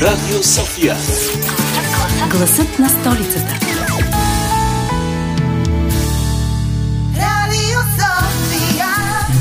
Радио 0.00 0.42
София. 0.42 0.96
Гласът 2.30 2.78
на 2.78 2.88
столицата. 2.88 3.58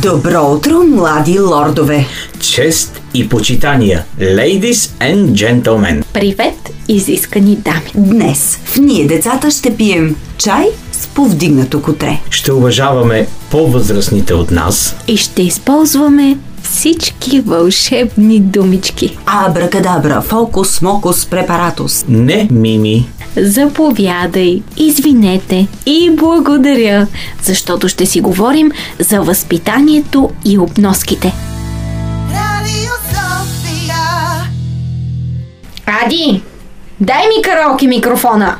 Добро 0.01 0.51
утро, 0.51 0.83
млади 0.83 1.39
лордове! 1.39 2.07
Чест 2.39 3.01
и 3.13 3.29
почитания, 3.29 4.05
ladies 4.19 4.73
and 4.73 5.31
gentlemen. 5.31 6.03
Привет, 6.13 6.69
изискани 6.87 7.55
дами. 7.55 7.91
Днес 7.95 8.59
в 8.65 8.77
Ние 8.77 9.07
децата 9.07 9.51
ще 9.51 9.77
пием 9.77 10.15
чай 10.37 10.65
с 11.01 11.07
повдигнато 11.07 11.81
котре. 11.81 12.19
Ще 12.29 12.51
уважаваме 12.51 13.27
по-възрастните 13.51 14.33
от 14.33 14.51
нас. 14.51 14.95
И 15.07 15.17
ще 15.17 15.41
използваме 15.41 16.37
всички 16.63 17.39
вълшебни 17.39 18.39
думички. 18.39 19.17
Абракадабра, 19.25 20.21
фокус, 20.21 20.81
мокус, 20.81 21.25
препаратус. 21.25 22.05
Не, 22.07 22.47
Мими. 22.51 23.09
Заповядай, 23.37 24.61
извинете 24.77 25.67
и 25.85 26.11
благодаря, 26.13 27.07
защото 27.43 27.87
ще 27.87 28.05
си 28.05 28.21
говорим 28.21 28.71
за 28.99 29.21
възпитанието 29.21 30.29
и 30.45 30.57
обноските. 30.57 31.33
Ади, 35.85 36.41
дай 36.99 37.27
ми 37.27 37.41
караоке 37.43 37.87
микрофона. 37.87 38.55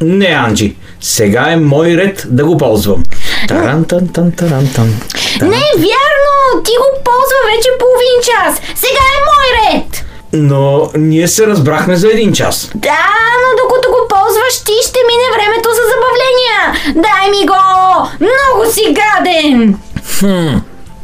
Не, 0.00 0.26
Анджи. 0.26 0.74
Сега 1.06 1.50
е 1.50 1.56
мой 1.56 1.96
ред 1.96 2.26
да 2.28 2.44
го 2.44 2.56
ползвам. 2.56 3.02
Тарантан, 3.48 4.08
тан, 4.08 4.32
тарантан. 4.32 5.00
Не 5.42 5.56
е 5.56 5.76
вярно! 5.76 6.62
Ти 6.64 6.70
го 6.78 7.02
ползва 7.04 7.40
вече 7.50 7.68
половин 7.78 8.18
час. 8.22 8.54
Сега 8.74 9.04
е 9.16 9.24
мой 9.30 9.48
ред. 9.58 10.04
Но 10.32 10.90
ние 10.94 11.28
се 11.28 11.46
разбрахме 11.46 11.96
за 11.96 12.08
един 12.08 12.32
час. 12.32 12.70
Да, 12.74 13.06
но 13.42 13.62
докато 13.62 13.88
го 13.88 14.08
ползваш, 14.08 14.64
ти 14.64 14.72
ще 14.88 14.98
мине 15.08 15.36
времето 15.36 15.68
за 15.68 15.82
забавления. 15.92 16.92
Дай 17.02 17.30
ми 17.30 17.46
го! 17.46 18.08
Много 18.20 18.72
си 18.72 18.96
гаден! 18.98 19.78
Хм, 20.18 20.56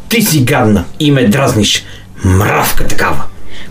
ти 0.09 0.23
си 0.23 0.45
гадна 0.45 0.85
и 1.01 1.11
ме 1.11 1.25
дразниш. 1.25 1.85
Мравка 2.25 2.87
такава. 2.87 3.23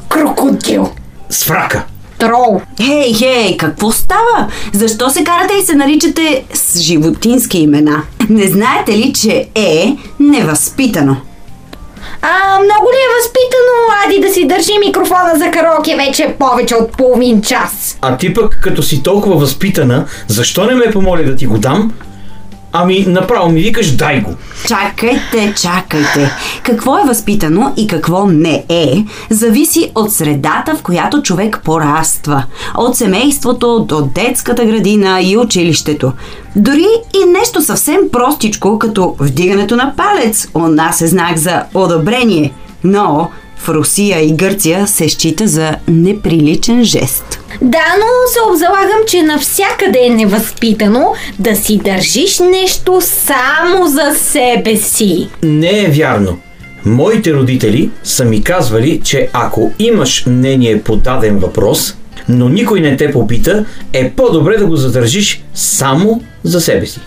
Крокодил! 0.10 0.92
С 1.30 1.44
фрака. 1.44 1.84
Трол! 2.22 2.62
Хей, 2.82 3.14
хей, 3.14 3.58
какво 3.58 3.92
става? 3.92 4.48
Защо 4.74 5.10
се 5.10 5.24
карате 5.24 5.54
и 5.54 5.66
се 5.66 5.76
наричате 5.76 6.44
с 6.54 6.80
животински 6.80 7.58
имена? 7.58 8.04
Не 8.30 8.48
знаете 8.48 8.98
ли, 8.98 9.14
че 9.14 9.48
е 9.56 9.96
невъзпитано? 10.20 11.18
А, 12.22 12.60
много 12.60 12.90
ли 12.92 12.98
е 12.98 13.14
възпитано, 13.18 13.76
Ади, 14.06 14.28
да 14.28 14.34
си 14.34 14.48
държи 14.48 14.88
микрофона 14.88 15.34
за 15.38 15.52
караоке 15.52 15.96
вече 15.96 16.36
повече 16.40 16.76
от 16.76 16.92
половин 16.92 17.42
час? 17.42 17.98
А 18.02 18.18
ти 18.18 18.34
пък, 18.34 18.60
като 18.64 18.84
си 18.84 19.04
толкова 19.04 19.36
възпитана, 19.36 20.06
защо 20.28 20.66
не 20.66 20.76
ме 20.76 20.92
помоли 20.92 21.26
да 21.26 21.36
ти 21.36 21.46
го 21.46 21.58
дам? 21.58 21.94
Ами, 22.74 23.06
направо 23.08 23.52
ми 23.52 23.62
викаш, 23.62 23.92
дай 23.92 24.22
го. 24.22 24.36
Чакайте, 24.68 25.54
чакайте. 25.62 26.32
Какво 26.64 26.98
е 26.98 27.08
възпитано 27.08 27.74
и 27.78 27.88
какво 27.88 28.28
не 28.28 28.66
е, 28.70 29.06
зависи 29.30 29.92
от 29.96 30.14
средата, 30.14 30.76
в 30.76 30.82
която 30.82 31.22
човек 31.22 31.62
пораства. 31.64 32.44
От 32.78 32.96
семейството 32.96 33.86
до 33.88 34.02
детската 34.02 34.66
градина 34.66 35.22
и 35.22 35.38
училището. 35.38 36.12
Дори 36.56 36.88
и 37.14 37.30
нещо 37.30 37.62
съвсем 37.62 38.00
простичко, 38.12 38.80
като 38.80 39.16
вдигането 39.20 39.76
на 39.76 39.94
палец, 39.98 40.48
у 40.54 40.68
нас 40.68 41.02
е 41.02 41.08
знак 41.08 41.38
за 41.38 41.64
одобрение. 41.74 42.54
Но 42.84 43.30
в 43.64 43.70
Русия 43.70 44.20
и 44.20 44.34
Гърция 44.34 44.88
се 44.88 45.10
счита 45.10 45.48
за 45.48 45.76
неприличен 45.88 46.84
жест. 46.84 47.40
Да, 47.62 47.96
но 48.00 48.06
се 48.34 48.52
обзалагам, 48.52 49.00
че 49.08 49.24
навсякъде 49.24 50.00
е 50.00 50.10
невъзпитано 50.10 51.14
да 51.40 51.56
си 51.56 51.78
държиш 51.78 52.40
нещо 52.40 53.02
само 53.02 53.88
за 53.88 54.16
себе 54.16 54.76
си. 54.76 55.30
Не 55.44 55.84
е 55.84 55.88
вярно. 55.88 56.40
Моите 56.86 57.34
родители 57.34 57.90
са 58.04 58.26
ми 58.26 58.44
казвали, 58.44 59.02
че 59.04 59.30
ако 59.34 59.72
имаш 59.80 60.26
мнение 60.26 60.82
по 60.82 60.96
даден 60.96 61.40
въпрос, 61.40 61.96
но 62.30 62.50
никой 62.50 62.80
не 62.80 62.98
те 62.98 63.12
попита, 63.12 63.66
е 63.94 64.12
по-добре 64.12 64.58
да 64.58 64.66
го 64.66 64.76
задържиш 64.76 65.44
само 65.54 66.22
за 66.44 66.62
себе 66.62 66.86
си. 66.86 67.00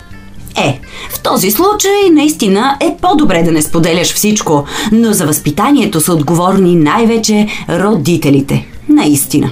Е, 0.57 0.79
в 1.09 1.19
този 1.19 1.51
случай 1.51 2.09
наистина 2.11 2.77
е 2.81 2.95
по-добре 3.01 3.43
да 3.43 3.51
не 3.51 3.61
споделяш 3.61 4.13
всичко, 4.13 4.65
но 4.91 5.13
за 5.13 5.25
възпитанието 5.25 6.01
са 6.01 6.13
отговорни 6.13 6.75
най-вече 6.75 7.47
родителите. 7.69 8.65
Наистина. 8.89 9.51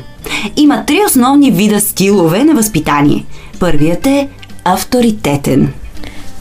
Има 0.56 0.86
три 0.86 1.00
основни 1.08 1.52
вида 1.52 1.82
стилове 1.82 2.44
на 2.44 2.54
възпитание. 2.54 3.26
Първият 3.60 4.08
е 4.08 4.28
авторитетен. 4.64 5.74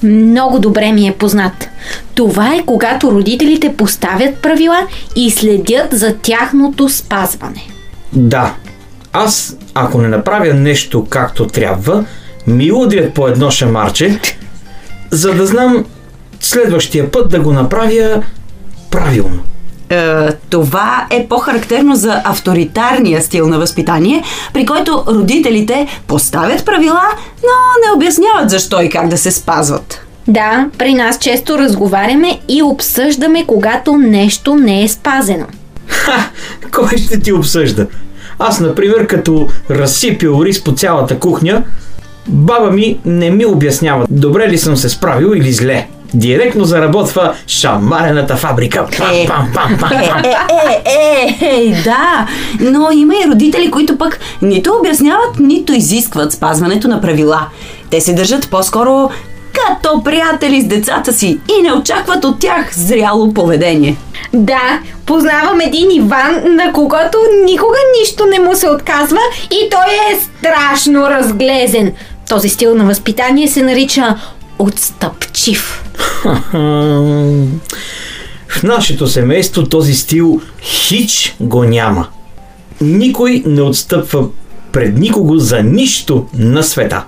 Много 0.03 0.59
добре 0.59 0.93
ми 0.93 1.09
е 1.09 1.13
познат. 1.13 1.69
Това 2.15 2.55
е 2.55 2.65
когато 2.67 3.13
родителите 3.13 3.75
поставят 3.77 4.37
правила 4.43 4.87
и 5.17 5.31
следят 5.31 5.93
за 5.93 6.15
тяхното 6.17 6.89
спазване. 6.89 7.67
Да, 8.13 8.55
аз, 9.13 9.57
ако 9.75 10.01
не 10.01 10.09
направя 10.09 10.55
нещо 10.55 11.07
както 11.11 11.47
трябва, 11.47 12.05
ми 12.47 12.73
удрят 12.73 13.15
по 13.15 13.29
едно 13.29 13.51
шамарче, 13.51 14.21
за 15.13 15.35
да 15.35 15.47
знам 15.47 15.85
следващия 16.41 17.11
път 17.11 17.31
да 17.31 17.41
го 17.41 17.53
направя 17.53 18.23
правилно. 18.91 19.43
Е, 19.89 20.33
това 20.33 21.07
е 21.11 21.27
по-характерно 21.29 21.95
за 21.95 22.23
авторитарния 22.25 23.23
стил 23.23 23.47
на 23.47 23.59
възпитание, 23.59 24.23
при 24.55 24.67
който 24.67 25.05
родителите 25.09 25.87
поставят 26.07 26.65
правила, 26.65 27.03
но 27.43 27.87
не 27.87 27.97
обясняват 27.97 28.51
защо 28.51 28.83
и 28.83 28.89
как 28.89 29.09
да 29.09 29.19
се 29.19 29.31
спазват. 29.31 30.01
Да, 30.29 30.69
при 30.79 30.95
нас 30.95 31.19
често 31.19 31.59
разговаряме 31.59 32.41
и 32.49 32.63
обсъждаме, 32.63 33.47
когато 33.47 33.97
нещо 33.97 34.57
не 34.57 34.85
е 34.85 34.89
спазено. 34.89 35.47
Ха! 35.87 36.31
Кой 36.73 36.99
ще 36.99 37.21
ти 37.21 37.33
обсъжда? 37.33 37.87
Аз, 38.39 38.61
например, 38.61 39.07
като 39.07 39.49
разсипил 39.71 40.43
рис 40.45 40.65
по 40.65 40.73
цялата 40.73 41.19
кухня, 41.19 41.63
баба 42.29 42.71
ми 42.71 42.99
не 43.05 43.31
ми 43.31 43.47
обяснява 43.47 44.07
добре 44.11 44.49
ли 44.49 44.59
съм 44.59 44.77
се 44.77 44.89
справил 44.89 45.33
или 45.37 45.53
зле. 45.53 45.87
Директно 46.15 46.65
заработва 46.65 47.35
шамарената 47.47 48.37
фабрика. 48.37 48.87
Пам, 48.99 49.11
Е. 49.13 49.27
пам, 49.27 49.49
пам, 49.55 49.77
пам, 49.81 49.91
пам. 49.91 50.23
Е, 50.25 50.83
е, 50.85 51.47
е, 51.47 51.83
да, 51.85 52.27
но 52.61 52.91
има 52.91 53.15
и 53.15 53.31
родители, 53.31 53.71
които 53.71 53.99
пък 53.99 54.21
нито 54.43 54.73
обясняват, 54.81 55.39
нито 55.41 55.73
изискват 55.73 56.33
спазването 56.33 56.89
на 56.89 57.01
правила. 57.01 57.47
Те 57.91 58.01
се 58.01 58.13
държат 58.13 58.51
по-скоро 58.51 59.11
като 59.53 60.03
приятели 60.03 60.61
с 60.61 60.65
децата 60.65 61.13
си 61.13 61.39
и 61.59 61.63
не 61.63 61.73
очакват 61.73 62.25
от 62.25 62.41
тях 62.41 62.75
зряло 62.75 63.35
поведение. 63.35 63.97
Да, 64.33 64.81
познавам 65.07 65.61
един 65.61 65.91
Иван, 65.91 66.43
на 66.45 66.73
когото 66.73 67.19
никога 67.45 67.79
нищо 68.01 68.27
не 68.27 68.41
му 68.41 68.55
се 68.55 68.69
отказва 68.71 69.19
и 69.51 69.71
той 69.71 69.95
е 70.13 70.21
страшно 70.21 71.11
разглезен. 71.11 71.93
Този 72.33 72.49
стил 72.49 72.75
на 72.75 72.85
възпитание 72.85 73.49
се 73.49 73.63
нарича 73.63 74.17
отстъпчив. 74.59 75.85
В 78.49 78.63
нашето 78.63 79.07
семейство 79.07 79.65
този 79.65 79.95
стил 79.95 80.41
хич 80.63 81.37
го 81.41 81.65
няма. 81.65 82.07
Никой 82.81 83.43
не 83.47 83.63
отстъпва 83.63 84.27
пред 84.73 84.99
никого 84.99 85.39
за 85.39 85.63
нищо 85.63 86.27
на 86.35 86.63
света. 86.63 87.05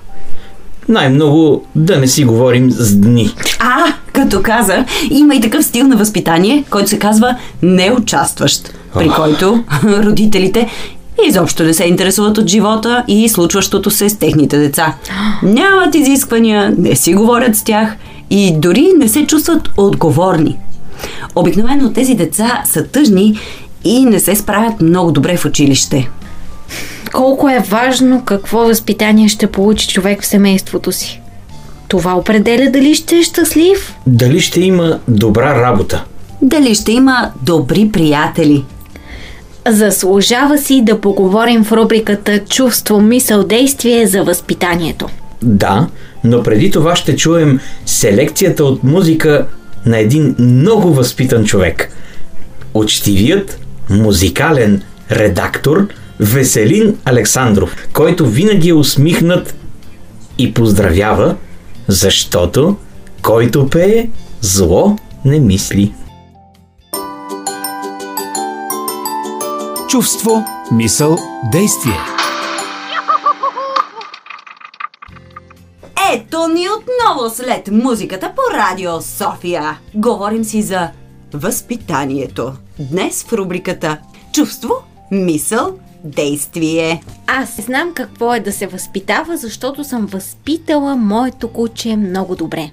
Най-много 0.89 1.67
да 1.75 1.99
не 1.99 2.07
си 2.07 2.25
говорим 2.25 2.71
с 2.71 2.97
дни. 2.97 3.35
А, 3.59 3.95
като 4.13 4.43
каза, 4.43 4.85
има 5.11 5.35
и 5.35 5.41
такъв 5.41 5.65
стил 5.65 5.87
на 5.87 5.97
възпитание, 5.97 6.65
който 6.71 6.89
се 6.89 6.99
казва 6.99 7.37
неучастващ, 7.63 8.75
при 8.95 9.09
който 9.09 9.65
родителите 9.85 10.71
изобщо 11.29 11.63
не 11.63 11.75
се 11.75 11.85
интересуват 11.85 12.39
от 12.39 12.49
живота 12.49 13.05
и 13.09 13.29
случващото 13.29 13.91
се 13.91 14.09
с 14.09 14.19
техните 14.19 14.59
деца. 14.59 14.95
Нямат 15.43 15.95
изисквания, 15.95 16.75
не 16.79 16.97
си 16.97 17.15
говорят 17.15 17.57
с 17.57 17.65
тях 17.65 17.97
и 18.31 18.55
дори 18.57 18.93
не 18.99 19.09
се 19.09 19.27
чувстват 19.27 19.71
отговорни. 19.77 20.59
Обикновено 21.35 21.93
тези 21.93 22.15
деца 22.15 22.63
са 22.65 22.87
тъжни 22.87 23.39
и 23.85 24.05
не 24.05 24.21
се 24.21 24.35
справят 24.35 24.81
много 24.81 25.13
добре 25.13 25.37
в 25.37 25.45
училище. 25.45 26.11
Колко 27.13 27.49
е 27.49 27.65
важно 27.69 28.23
какво 28.25 28.59
възпитание 28.59 29.29
ще 29.29 29.47
получи 29.47 29.89
човек 29.89 30.23
в 30.23 30.27
семейството 30.27 30.93
си. 30.93 31.21
Това 31.89 32.15
определя 32.15 32.71
дали 32.71 32.95
ще 32.95 33.17
е 33.17 33.23
щастлив. 33.23 33.95
Дали 34.07 34.41
ще 34.41 34.61
има 34.61 34.99
добра 35.09 35.63
работа? 35.63 36.05
Дали 36.43 36.75
ще 36.75 36.93
има 36.93 37.31
добри 37.43 37.91
приятели? 37.93 38.65
Заслужава 39.69 40.59
си 40.59 40.83
да 40.85 41.01
поговорим 41.01 41.65
в 41.65 41.73
рубриката 41.73 42.39
Чувство, 42.39 43.01
мисъл, 43.01 43.43
действие 43.45 44.07
за 44.07 44.25
възпитанието. 44.25 45.09
Да, 45.43 45.89
Но 46.25 46.43
преди 46.43 46.71
това 46.71 46.97
ще 46.97 47.17
чуем 47.17 47.61
селекцията 47.87 48.65
от 48.65 48.85
музика 48.85 49.47
на 49.87 49.99
един 49.99 50.37
много 50.39 50.95
възпитан 50.95 51.45
човек. 51.45 51.89
Учтивият 52.75 53.59
музикален 53.91 54.83
редактор 55.11 55.89
Веселин 56.21 56.97
Александров, 57.05 57.77
който 57.93 58.27
винаги 58.27 58.69
е 58.69 58.75
усмихнат 58.75 59.55
и 60.39 60.55
поздравява, 60.55 61.37
защото 61.89 62.77
който 63.23 63.69
пее, 63.69 64.09
зло 64.41 64.97
не 65.25 65.41
мисли. 65.41 65.93
Чувство, 69.95 70.45
мисъл, 70.73 71.19
действие. 71.53 71.99
Ето 76.13 76.49
ни 76.49 76.67
отново 76.69 77.31
след 77.31 77.71
музиката 77.73 78.33
по 78.37 78.57
Радио 78.57 79.01
София. 79.01 79.79
Говорим 79.95 80.45
си 80.45 80.63
за 80.63 80.91
възпитанието. 81.35 82.53
Днес 82.79 83.25
в 83.25 83.33
рубриката 83.33 83.99
Чувство, 84.33 84.75
мисъл, 85.11 85.79
действие. 86.05 87.03
Аз 87.27 87.61
знам 87.61 87.95
какво 87.95 88.35
е 88.35 88.41
да 88.41 88.53
се 88.53 88.67
възпитава, 88.67 89.37
защото 89.37 89.85
съм 89.85 90.07
възпитала 90.07 90.97
моето 90.97 91.49
куче 91.49 91.97
много 91.97 92.37
добре. 92.37 92.71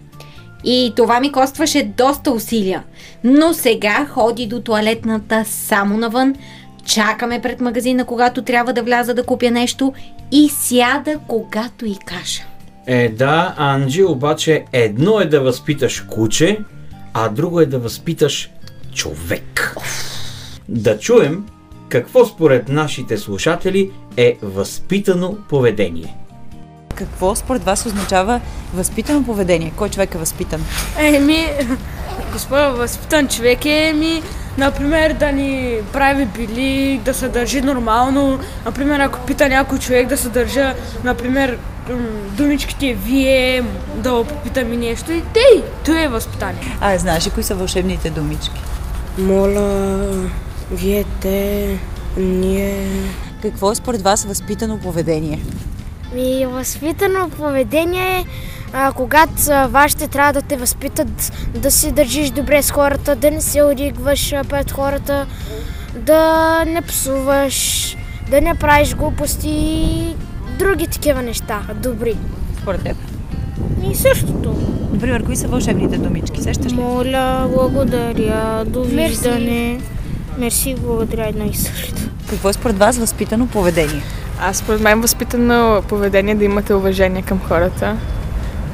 И 0.64 0.94
това 0.96 1.20
ми 1.20 1.32
костваше 1.32 1.84
доста 1.98 2.32
усилия. 2.32 2.84
Но 3.24 3.54
сега 3.54 4.08
ходи 4.10 4.48
до 4.48 4.62
туалетната 4.62 5.44
само 5.46 5.98
навън, 5.98 6.36
чакаме 6.86 7.42
пред 7.42 7.62
магазина, 7.62 8.06
когато 8.06 8.42
трябва 8.42 8.74
да 8.74 8.84
вляза 8.84 9.14
да 9.14 9.24
купя 9.24 9.52
нещо 9.52 9.94
и 10.32 10.50
сяда, 10.50 11.20
когато 11.28 11.86
и 11.86 11.98
кажа. 12.06 12.42
Е, 12.88 13.10
да, 13.10 13.54
Анджи, 13.58 14.04
обаче 14.04 14.66
едно 14.74 15.20
е 15.20 15.26
да 15.26 15.42
възпиташ 15.42 16.02
куче, 16.10 16.60
а 17.14 17.30
друго 17.30 17.60
е 17.60 17.66
да 17.66 17.80
възпиташ 17.80 18.50
човек. 18.94 19.76
Да 20.70 21.00
чуем 21.00 21.46
какво 21.90 22.26
според 22.26 22.70
нашите 22.70 23.18
слушатели 23.18 23.92
е 24.18 24.38
възпитано 24.42 25.38
поведение. 25.50 26.16
Какво 26.96 27.36
според 27.36 27.64
вас 27.64 27.86
означава 27.86 28.42
възпитано 28.74 29.24
поведение? 29.24 29.74
Кой 29.78 29.90
човек 29.90 30.16
е 30.16 30.18
възпитан? 30.18 30.62
Еми, 31.00 31.46
господа, 32.34 32.70
възпитан 32.70 33.28
човек 33.28 33.66
е 33.66 33.94
ми, 33.94 34.22
например, 34.58 35.14
да 35.14 35.32
ни 35.32 35.78
прави 35.94 36.26
били, 36.26 37.02
да 37.06 37.14
се 37.14 37.28
държи 37.28 37.62
нормално. 37.62 38.40
Например, 38.66 39.00
ако 39.00 39.20
пита 39.20 39.50
някой 39.50 39.80
човек 39.80 40.08
да 40.08 40.18
се 40.18 40.30
държа, 40.30 40.74
например, 41.04 41.58
думичките 42.38 42.94
вие, 42.94 43.64
да 43.96 44.14
го 44.14 44.24
попитам 44.24 44.74
и 44.74 44.78
нещо. 44.78 45.12
И 45.12 45.22
тей, 45.34 45.64
той 45.86 46.04
е 46.04 46.08
възпитание. 46.08 46.78
А, 46.82 46.98
знаеш 46.98 47.28
ли 47.28 47.30
кои 47.30 47.44
са 47.44 47.56
вълшебните 47.56 48.10
думички? 48.10 48.62
Моля, 49.18 50.30
вие 50.72 51.06
те, 51.22 51.68
ние... 52.18 52.88
Какво 53.42 53.72
е 53.72 53.76
според 53.76 54.02
вас 54.02 54.26
възпитано 54.26 54.78
поведение? 54.78 55.40
Ми, 56.16 56.46
възпитано 56.46 57.30
поведение 57.30 58.20
е, 58.20 58.26
а, 58.74 58.92
когато 58.92 59.34
а, 59.50 59.68
вашите 59.68 60.08
трябва 60.08 60.34
да 60.34 60.42
те 60.42 60.58
възпитат 60.58 61.34
да 61.56 61.72
се 61.72 61.92
държиш 61.92 62.30
добре 62.30 62.62
с 62.62 62.72
хората, 62.72 63.16
да 63.16 63.32
не 63.32 63.42
се 63.42 63.64
оригваш 63.64 64.34
пред 64.50 64.72
хората, 64.72 65.26
да 65.96 66.64
не 66.68 66.82
псуваш, 66.82 67.98
да 68.30 68.42
не 68.42 68.56
правиш 68.56 68.96
глупости 68.96 69.50
и 69.50 70.16
други 70.60 70.88
такива 70.88 71.22
неща, 71.22 71.62
добри. 71.76 72.18
Според 72.62 72.84
теб. 72.84 72.98
И 73.92 73.96
същото. 73.96 74.56
Например, 74.92 75.24
кои 75.24 75.36
са 75.36 75.48
вълшебните 75.48 75.98
думички? 75.98 76.42
Сещаш 76.42 76.72
ли? 76.72 76.76
Моля, 76.76 77.50
благодаря, 77.54 78.66
довиждане. 78.66 79.82
Мерси, 80.38 80.76
благодаря 80.80 81.28
едно 81.28 81.46
и 81.46 81.54
също. 81.54 82.02
Какво 82.30 82.50
е 82.50 82.54
според 82.54 82.78
вас 82.78 82.98
възпитано 82.98 83.48
поведение? 83.48 84.02
Аз 84.42 84.58
според 84.58 84.82
мен 84.82 85.02
възпитано 85.02 85.82
поведение 85.88 86.36
да 86.36 86.44
имате 86.44 86.74
уважение 86.74 87.22
към 87.22 87.40
хората. 87.40 87.98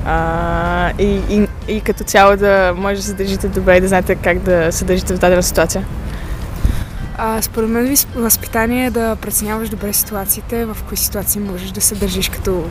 А, 0.09 0.91
и, 0.99 1.21
и, 1.29 1.47
и 1.67 1.81
като 1.81 2.03
цяло 2.03 2.37
да 2.37 2.73
може 2.77 2.95
да 2.95 3.03
се 3.03 3.13
държите 3.13 3.47
добре 3.47 3.77
и 3.77 3.81
да 3.81 3.87
знаете 3.87 4.15
как 4.15 4.39
да 4.39 4.71
се 4.71 4.85
държите 4.85 5.13
в 5.15 5.19
дадена 5.19 5.43
ситуация. 5.43 5.85
А, 7.17 7.41
според 7.41 7.69
мен 7.69 7.95
възпитание 8.15 8.85
е 8.85 8.89
да 8.89 9.15
преценяваш 9.15 9.69
добре 9.69 9.93
ситуациите, 9.93 10.65
в 10.65 10.77
кои 10.87 10.97
ситуации 10.97 11.41
можеш 11.41 11.71
да 11.71 11.81
се 11.81 11.95
държиш 11.95 12.29
като, 12.29 12.69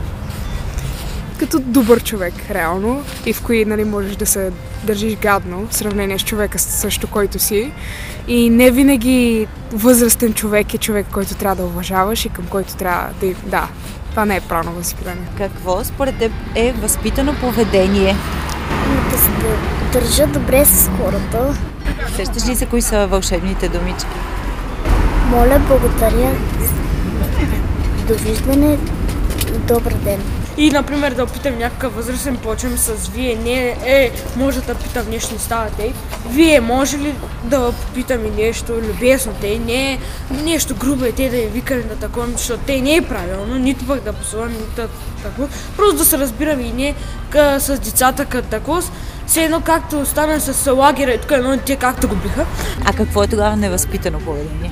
като 1.39 1.59
добър 1.59 2.03
човек, 2.03 2.33
реално, 2.49 3.03
и 3.25 3.33
в 3.33 3.41
кои 3.41 3.65
нали, 3.65 3.83
можеш 3.83 4.15
да 4.15 4.25
се 4.25 4.51
държиш 4.83 5.15
гадно 5.15 5.67
в 5.67 5.75
сравнение 5.75 6.19
с 6.19 6.23
човека 6.23 6.59
също, 6.59 7.07
който 7.07 7.39
си. 7.39 7.71
И 8.27 8.49
не 8.49 8.71
винаги 8.71 9.47
възрастен 9.71 10.33
човек 10.33 10.73
е 10.73 10.77
човек, 10.77 11.05
който 11.11 11.35
трябва 11.35 11.55
да 11.55 11.63
уважаваш 11.63 12.25
и 12.25 12.29
към 12.29 12.45
който 12.45 12.75
трябва 12.75 13.09
да... 13.21 13.33
Да, 13.45 13.67
това 14.17 14.25
не 14.25 14.35
е 14.35 14.41
правилно 14.41 14.77
възпитание. 14.77 15.27
Какво 15.37 15.83
според 15.83 16.17
теб 16.17 16.31
е 16.55 16.71
възпитано 16.71 17.35
поведение? 17.35 18.15
Да 19.11 19.17
се 19.17 19.29
държа 19.93 20.27
добре 20.27 20.65
с 20.65 20.89
хората. 20.89 21.57
Сещаш 22.15 22.47
ли 22.47 22.55
се 22.55 22.65
кои 22.65 22.81
са 22.81 23.07
вълшебните 23.07 23.69
думички? 23.69 24.09
Моля, 25.29 25.61
благодаря. 25.67 26.31
Довиждане 28.07 28.77
добър 29.67 29.93
ден. 29.93 30.21
И, 30.57 30.71
например, 30.71 31.11
да 31.13 31.25
питам 31.25 31.57
някакъв 31.57 31.95
възрастен, 31.95 32.37
почвам 32.37 32.77
с 32.77 33.07
вие, 33.07 33.35
не 33.35 33.77
е, 33.85 34.11
може 34.35 34.61
да 34.61 34.75
питам 34.75 35.09
нещо, 35.09 35.33
не 35.33 35.39
става 35.39 35.69
тъй. 35.69 35.93
Вие 36.29 36.61
може 36.61 36.97
ли 36.97 37.15
да 37.43 37.71
попитам 37.71 38.25
и 38.25 38.43
нещо 38.43 38.73
любезно, 38.73 39.33
те 39.41 39.59
не 39.59 39.93
е 39.93 39.99
нещо 40.43 40.75
грубо 40.75 41.05
и 41.05 41.11
те 41.11 41.29
да 41.29 41.37
я 41.37 41.49
викали 41.49 41.83
на 41.83 41.95
такова, 41.95 42.27
защото 42.27 42.59
те 42.65 42.81
не 42.81 42.95
е 42.95 43.01
правилно, 43.01 43.55
нито 43.55 43.87
пък 43.87 44.03
да 44.03 44.13
псувам, 44.13 44.51
нито 44.51 44.89
тако. 45.23 45.49
Просто 45.77 45.97
да 45.97 46.05
се 46.05 46.17
разбираме 46.17 46.63
и 46.63 46.71
не 46.71 46.95
ка, 47.29 47.57
с 47.59 47.79
децата 47.79 48.25
като 48.25 48.47
тако. 48.47 48.79
Все 49.27 49.43
едно 49.43 49.61
както 49.61 50.05
стана 50.05 50.39
с 50.41 50.71
лагера 50.71 51.11
и 51.11 51.17
тук 51.17 51.31
едно 51.31 51.49
дете 51.49 51.75
както 51.75 52.07
го 52.07 52.15
биха. 52.15 52.45
А 52.85 52.93
какво 52.93 53.23
е 53.23 53.27
тогава 53.27 53.55
невъзпитано 53.55 54.19
поведение? 54.19 54.71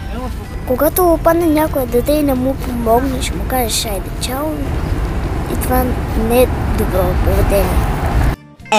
Когато 0.68 1.14
опадне 1.14 1.46
някое 1.46 1.86
дете 1.86 2.12
и 2.12 2.24
не 2.24 2.34
му 2.34 2.56
помогнеш, 2.56 3.32
му 3.32 3.44
кажеш 3.50 3.86
айде 3.86 4.10
чао, 4.22 4.48
това 5.66 5.84
не 6.30 6.42
е 6.42 6.48
добро 6.78 7.04
поведение. 7.24 7.86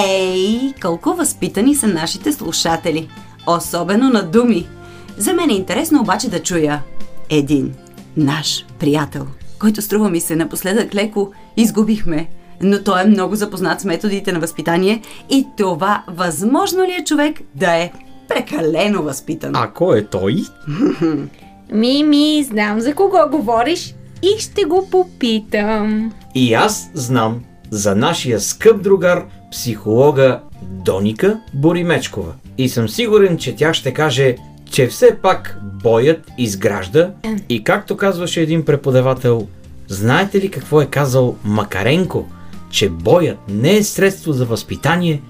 Ей, 0.06 0.72
колко 0.82 1.14
възпитани 1.14 1.74
са 1.74 1.86
нашите 1.86 2.32
слушатели. 2.32 3.08
Особено 3.46 4.10
на 4.10 4.22
думи. 4.22 4.68
За 5.16 5.32
мен 5.32 5.50
е 5.50 5.54
интересно 5.54 6.00
обаче 6.00 6.30
да 6.30 6.42
чуя 6.42 6.82
един 7.30 7.74
наш 8.16 8.66
приятел, 8.78 9.26
който 9.60 9.82
струва 9.82 10.10
ми 10.10 10.20
се 10.20 10.36
напоследък 10.36 10.94
леко 10.94 11.32
изгубихме, 11.56 12.28
но 12.62 12.82
той 12.82 13.02
е 13.02 13.06
много 13.06 13.34
запознат 13.34 13.80
с 13.80 13.84
методите 13.84 14.32
на 14.32 14.40
възпитание 14.40 15.02
и 15.30 15.46
това 15.56 16.04
възможно 16.08 16.82
ли 16.82 16.92
е 17.00 17.04
човек 17.04 17.40
да 17.54 17.74
е 17.74 17.92
прекалено 18.28 19.02
възпитан? 19.02 19.56
А 19.56 19.70
кой 19.70 19.98
е 19.98 20.06
той? 20.06 20.36
Мими, 21.72 22.44
знам 22.44 22.80
за 22.80 22.94
кого 22.94 23.18
говориш 23.30 23.94
и 24.22 24.38
ще 24.38 24.64
го 24.64 24.90
попитам. 24.90 26.12
И 26.36 26.54
аз 26.54 26.90
знам 26.94 27.44
за 27.70 27.96
нашия 27.96 28.40
скъп 28.40 28.82
другар, 28.82 29.24
психолога 29.50 30.40
Доника 30.62 31.40
Боримечкова. 31.54 32.32
И 32.58 32.68
съм 32.68 32.88
сигурен, 32.88 33.38
че 33.38 33.56
тя 33.56 33.74
ще 33.74 33.94
каже, 33.94 34.36
че 34.70 34.86
все 34.86 35.18
пак 35.22 35.58
боят 35.82 36.30
изгражда 36.38 37.10
и 37.48 37.64
както 37.64 37.96
казваше 37.96 38.40
един 38.40 38.64
преподавател, 38.64 39.46
знаете 39.88 40.40
ли 40.40 40.50
какво 40.50 40.80
е 40.80 40.86
казал 40.86 41.36
Макаренко? 41.44 42.24
Че 42.70 42.90
боят 42.90 43.38
не 43.48 43.76
е 43.76 43.82
средство 43.82 44.32
за 44.32 44.44
възпитание, 44.44 45.22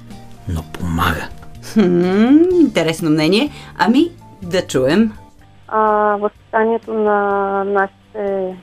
но 0.48 0.62
помага. 0.72 1.28
Хм, 1.72 2.42
интересно 2.60 3.10
мнение. 3.10 3.50
Ами, 3.78 4.10
да 4.42 4.66
чуем. 4.66 5.12
а, 5.68 5.80
възпитанието 6.16 6.92
на 6.92 7.64
нашите 7.64 8.05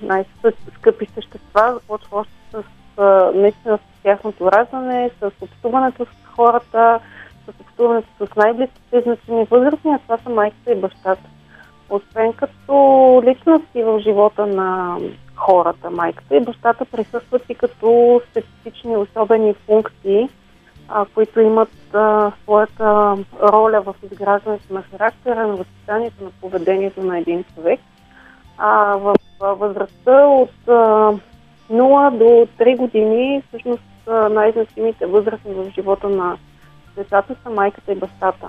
най-скъпи 0.02 1.06
същества 1.16 1.74
започва 1.74 2.18
още 2.18 2.34
с 2.52 2.64
а, 2.98 3.32
наистина 3.36 3.78
с 3.78 4.04
тяхното 4.04 4.52
раждане, 4.52 5.10
с 5.20 5.32
общуването 5.42 6.06
с 6.06 6.26
хората, 6.36 7.00
с 7.46 7.62
общуването 7.62 8.28
с 8.28 8.36
най-близките 8.36 8.98
и 8.98 9.02
значими 9.02 9.46
възрастни, 9.52 9.94
а 9.94 10.00
това 10.00 10.18
са 10.18 10.30
майката 10.30 10.72
и 10.72 10.76
бащата. 10.76 11.30
Освен 11.90 12.34
като 12.34 12.74
личности 13.26 13.84
в 13.84 14.00
живота 14.00 14.46
на 14.46 14.98
хората, 15.36 15.90
майката 15.90 16.36
и 16.36 16.40
бащата 16.40 16.86
присъстват 16.86 17.50
и 17.50 17.56
като 17.56 18.22
специфични 18.32 18.98
особени 18.98 19.54
функции, 19.54 20.30
а, 20.88 21.06
които 21.14 21.40
имат 21.40 21.94
а, 21.94 22.32
своята 22.44 23.18
роля 23.42 23.82
в 23.82 23.96
изграждането 24.12 24.74
на 24.74 24.82
характера, 24.82 25.48
на 25.48 25.56
възпитанието, 25.56 26.24
на 26.24 26.30
поведението 26.42 27.04
на 27.04 27.18
един 27.20 27.44
човек. 27.56 27.80
А, 28.58 28.96
в 28.96 29.16
възрастта 29.48 30.26
от 30.28 30.68
а, 30.68 30.72
0 31.72 32.18
до 32.18 32.48
3 32.64 32.78
години 32.78 33.44
всъщност 33.48 33.84
най-значимите 34.32 35.06
възрастни 35.06 35.54
в 35.54 35.72
живота 35.76 36.10
на 36.10 36.38
децата 36.96 37.36
са 37.44 37.50
майката 37.50 37.92
и 37.92 37.96
бащата. 37.96 38.48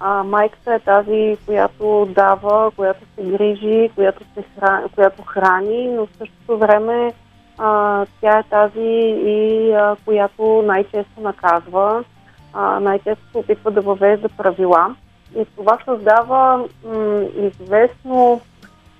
А, 0.00 0.22
майката 0.22 0.74
е 0.74 0.78
тази, 0.78 1.36
която 1.46 2.08
дава, 2.14 2.70
която 2.76 3.00
се 3.00 3.22
грижи, 3.22 3.90
която, 3.94 4.24
се 4.34 4.44
храни, 4.58 4.88
която 4.94 5.22
храни, 5.22 5.88
но 5.88 6.06
в 6.06 6.16
същото 6.18 6.58
време 6.58 7.12
а, 7.58 8.06
тя 8.20 8.38
е 8.38 8.42
тази 8.42 9.14
и 9.26 9.72
а, 9.72 9.96
която 10.04 10.62
най-често 10.66 11.20
наказва, 11.20 12.04
а, 12.52 12.80
най-често 12.80 13.22
се 13.32 13.38
опитва 13.38 13.70
да 13.70 13.80
въвежда 13.80 14.28
правила. 14.28 14.96
И 15.36 15.44
това 15.56 15.78
създава 15.84 16.64
м- 16.84 17.24
известно 17.36 18.40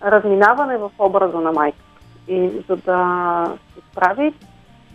разминаване 0.04 0.76
в 0.76 0.90
образа 0.98 1.38
на 1.38 1.52
майката. 1.52 1.84
И 2.28 2.48
за 2.68 2.76
да 2.76 3.44
се 3.74 3.80
справи 3.92 4.34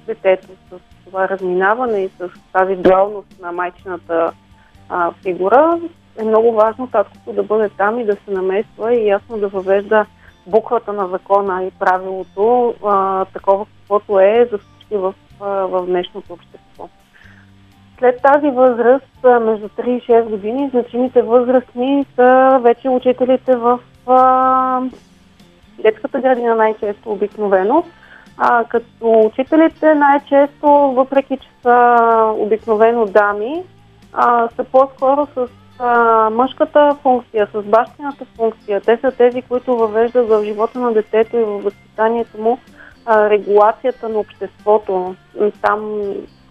детето 0.08 0.48
с 0.48 1.06
това 1.06 1.30
разминаване 1.30 2.00
и 2.00 2.10
с 2.10 2.30
тази 2.54 2.76
дуалност 2.76 3.42
на 3.42 3.52
майчината 3.52 4.32
а, 4.90 5.12
фигура, 5.12 5.80
е 6.20 6.24
много 6.24 6.52
важно 6.54 6.88
таткото 6.88 7.34
да 7.34 7.44
бъде 7.44 7.70
там 7.70 8.00
и 8.00 8.06
да 8.06 8.14
се 8.14 8.32
намества 8.32 8.94
и 8.94 9.08
ясно 9.08 9.38
да 9.38 9.48
въвежда 9.48 10.06
буквата 10.48 10.94
на 10.94 11.08
закона 11.08 11.64
и 11.64 11.72
правилото, 11.72 12.74
а, 12.86 13.26
такова 13.26 13.66
каквото 13.66 14.20
е 14.20 14.48
за 14.52 14.58
всички 14.58 14.96
в, 14.96 15.14
в 15.40 15.86
днешното 15.86 16.34
общество. 16.34 16.90
След 18.00 18.22
тази 18.22 18.50
възраст, 18.50 19.24
между 19.24 19.68
3 19.68 19.88
и 19.88 20.02
6 20.02 20.30
години, 20.30 20.70
значимите 20.70 21.22
възрастни 21.22 22.06
са 22.16 22.60
вече 22.62 22.90
учителите 22.90 23.56
в 23.56 23.80
детската 25.84 26.20
градина 26.22 26.56
най-често 26.56 27.12
обикновено, 27.12 27.84
а, 28.38 28.64
като 28.64 28.90
учителите 29.02 29.96
най-често, 29.96 30.68
въпреки 30.72 31.38
че 31.38 31.48
са 31.62 31.98
обикновено 32.38 33.06
дами, 33.06 33.64
а, 34.14 34.50
са 34.56 34.64
по-скоро 34.64 35.28
с 35.36 35.48
а, 35.80 36.30
мъжката 36.30 36.98
функция, 37.02 37.48
с 37.54 37.62
бащината 37.62 38.26
функция. 38.38 38.82
Те 38.82 38.98
са 38.98 39.12
тези, 39.12 39.42
които 39.42 39.78
въвеждат 39.78 40.30
в 40.30 40.44
живота 40.46 40.80
на 40.80 40.94
детето 40.94 41.38
и 41.38 41.44
в 41.44 41.60
възпитанието 41.60 42.42
му 42.42 42.60
а, 43.06 43.30
регулацията 43.30 44.10
на 44.10 44.20
обществото. 44.20 45.16
Там 45.62 46.02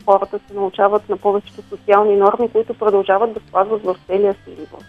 хората 0.05 0.39
се 0.39 0.55
научават 0.55 1.09
на 1.09 1.17
повечето 1.17 1.63
социални 1.63 2.17
норми, 2.17 2.49
които 2.49 2.75
продължават 2.75 3.33
да 3.33 3.41
спазват 3.41 3.85
в 3.85 3.97
целия 4.07 4.35
си 4.35 4.51
живот. 4.57 4.85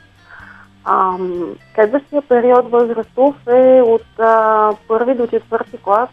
Следващия 1.76 2.22
период 2.22 2.72
възрастов 2.72 3.36
е 3.48 3.82
от 3.82 4.20
а, 4.20 4.72
първи 4.88 5.14
до 5.14 5.28
четвърти 5.28 5.78
клас, 5.78 6.10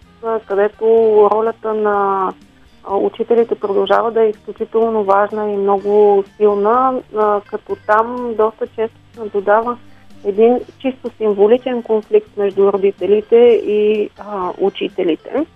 където 0.46 0.84
ролята 1.32 1.74
на 1.74 2.28
учителите 2.90 3.54
продължава 3.54 4.10
да 4.10 4.22
е 4.22 4.28
изключително 4.28 5.04
важна 5.04 5.50
и 5.52 5.56
много 5.56 6.24
силна, 6.36 7.02
а, 7.16 7.40
като 7.40 7.76
там 7.86 8.34
доста 8.36 8.66
често 8.66 8.96
се 9.14 9.20
наблюдава 9.20 9.78
един 10.24 10.60
чисто 10.78 11.10
символичен 11.16 11.82
конфликт 11.82 12.36
между 12.36 12.72
родителите 12.72 13.36
и 13.66 14.10
а, 14.18 14.52
учителите, 14.60 15.46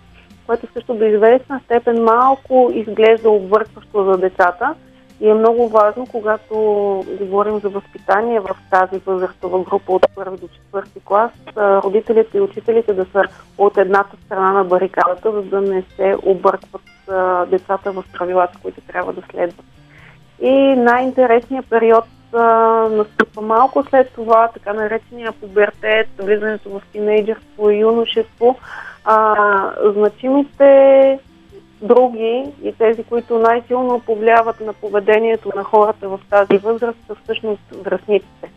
което 0.47 0.67
също 0.73 0.95
до 0.95 1.05
известна 1.05 1.61
степен 1.65 2.03
малко 2.03 2.71
изглежда 2.75 3.31
обвъркващо 3.31 4.05
за 4.05 4.19
децата– 4.19 4.75
и 5.21 5.29
е 5.29 5.35
много 5.35 5.69
важно, 5.69 6.07
когато 6.11 6.55
говорим 7.21 7.59
за 7.59 7.69
възпитание 7.69 8.41
в 8.41 8.57
тази 8.71 8.99
възрастова 9.07 9.63
група 9.63 9.93
от 9.93 10.07
първи 10.15 10.37
до 10.37 10.49
четвърти 10.49 11.01
клас, 11.05 11.31
родителите 11.57 12.39
и 12.39 12.41
учителите 12.41 12.93
да 12.93 13.07
са 13.13 13.23
от 13.59 13.79
едната 13.79 14.17
страна 14.27 14.53
на 14.53 14.65
барикадата, 14.65 15.33
за 15.33 15.43
да 15.43 15.61
не 15.61 15.83
се 15.97 16.17
объркват 16.23 16.83
децата 17.51 17.93
в 17.93 18.05
правилата, 18.19 18.59
които 18.63 18.81
трябва 18.81 19.13
да 19.13 19.23
следват. 19.31 19.67
И 20.41 20.53
най-интересният 20.77 21.67
период 21.71 22.05
настъпва 22.91 23.43
малко 23.43 23.85
след 23.91 24.13
това, 24.15 24.49
така 24.49 24.73
наречения 24.73 25.33
пубертет, 25.33 26.09
влизането 26.19 26.71
в 26.71 26.83
тинейджерство 26.93 27.71
и 27.71 27.79
юношество. 27.79 28.57
А, 29.05 29.35
значимите 29.93 31.19
други 31.83 32.45
и 32.63 32.73
тези, 32.73 33.05
които 33.05 33.39
най-силно 33.39 34.01
повлияват 34.07 34.61
на 34.61 34.73
поведението 34.73 35.53
на 35.57 35.65
хората 35.65 36.09
в 36.09 36.21
тази 36.31 36.59
възраст, 36.59 36.99
са 37.07 37.15
всъщност 37.15 37.63
връзниците. 37.85 38.51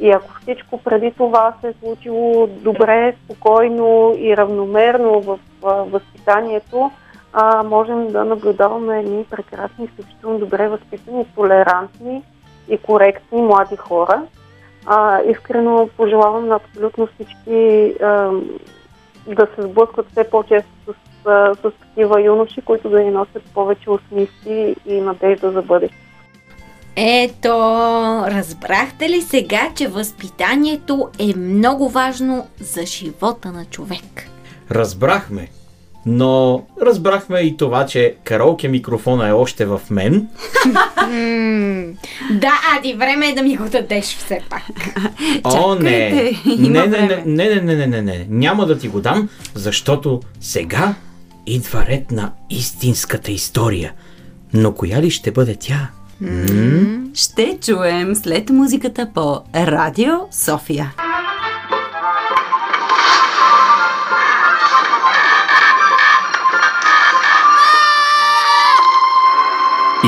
И 0.00 0.10
ако 0.10 0.28
всичко 0.42 0.78
преди 0.78 1.10
това 1.10 1.54
се 1.60 1.68
е 1.68 1.72
случило 1.84 2.46
добре, 2.46 3.14
спокойно 3.24 4.14
и 4.18 4.36
равномерно 4.36 5.20
в 5.20 5.38
а, 5.64 5.72
възпитанието, 5.72 6.90
а, 7.32 7.62
можем 7.62 8.08
да 8.08 8.24
наблюдаваме 8.24 8.98
едни 8.98 9.24
прекрасни, 9.24 9.84
изключително 9.84 10.38
добре 10.38 10.68
възпитани, 10.68 11.26
толерантни 11.34 12.22
и 12.68 12.78
коректни 12.78 13.42
млади 13.42 13.76
хора. 13.76 14.22
А, 14.86 15.20
искрено 15.22 15.88
пожелавам 15.96 16.48
на 16.48 16.54
абсолютно 16.54 17.06
всички 17.06 17.94
а, 18.02 18.30
да 19.26 19.46
се 19.54 19.62
сблъскват 19.62 20.06
все 20.10 20.30
по-често 20.30 20.70
с 20.86 21.13
с, 21.24 21.54
с 21.62 21.72
такива 21.80 22.22
юноши, 22.22 22.60
които 22.60 22.90
да 22.90 23.00
ни 23.00 23.10
носят 23.10 23.42
повече 23.54 23.90
усмивки 23.90 24.76
и 24.86 25.00
надежда 25.00 25.50
за 25.50 25.62
бъдеще. 25.62 25.96
Ето, 26.96 27.48
разбрахте 28.26 29.08
ли 29.08 29.20
сега, 29.20 29.70
че 29.74 29.88
възпитанието 29.88 31.08
е 31.18 31.38
много 31.38 31.88
важно 31.88 32.46
за 32.60 32.86
живота 32.86 33.52
на 33.52 33.64
човек? 33.64 34.28
Разбрахме. 34.70 35.48
Но 36.06 36.62
разбрахме 36.82 37.40
и 37.40 37.56
това, 37.56 37.86
че 37.86 38.14
караоке 38.24 38.68
микрофона 38.68 39.28
е 39.28 39.32
още 39.32 39.66
в 39.66 39.80
мен. 39.90 40.28
да, 42.30 42.52
Ади, 42.78 42.94
време 42.94 43.28
е 43.28 43.34
да 43.34 43.42
ми 43.42 43.56
го 43.56 43.64
дадеш 43.64 44.04
все 44.04 44.40
пак. 44.50 44.62
О, 45.44 45.74
не. 45.74 46.34
Не, 46.58 46.68
не, 46.68 46.86
не, 46.86 47.22
не, 47.26 47.60
не, 47.60 47.76
не, 47.76 47.86
не, 47.86 48.02
не. 48.02 48.26
Няма 48.28 48.66
да 48.66 48.78
ти 48.78 48.88
го 48.88 49.00
дам, 49.00 49.28
защото 49.54 50.20
сега 50.40 50.94
идва 51.46 51.86
ред 51.86 52.10
на 52.10 52.32
истинската 52.50 53.32
история. 53.32 53.92
Но 54.52 54.74
коя 54.74 55.02
ли 55.02 55.10
ще 55.10 55.30
бъде 55.30 55.56
тя? 55.60 55.88
М-м? 56.20 57.06
Ще 57.14 57.58
чуем 57.60 58.14
след 58.14 58.50
музиката 58.50 59.10
по 59.14 59.40
Радио 59.54 60.12
София. 60.30 60.94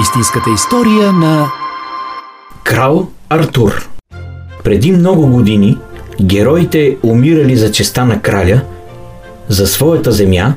Истинската 0.01 0.51
история 0.51 1.13
на 1.13 1.53
Крал 2.65 3.09
Артур. 3.29 3.89
Преди 4.65 4.93
много 4.93 5.27
години 5.27 5.79
героите 6.23 6.97
умирали 7.03 7.57
за 7.57 7.73
честа 7.73 8.05
на 8.05 8.23
краля, 8.23 8.61
за 9.49 9.67
своята 9.67 10.13
земя 10.13 10.55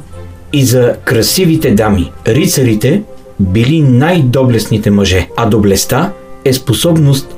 и 0.53 0.65
за 0.65 0.95
красивите 1.05 1.71
дами. 1.71 2.11
Рицарите 2.27 3.03
били 3.39 3.81
най-доблестните 3.81 4.91
мъже, 4.91 5.27
а 5.37 5.45
доблестта 5.45 6.11
е 6.45 6.53
способност 6.53 7.35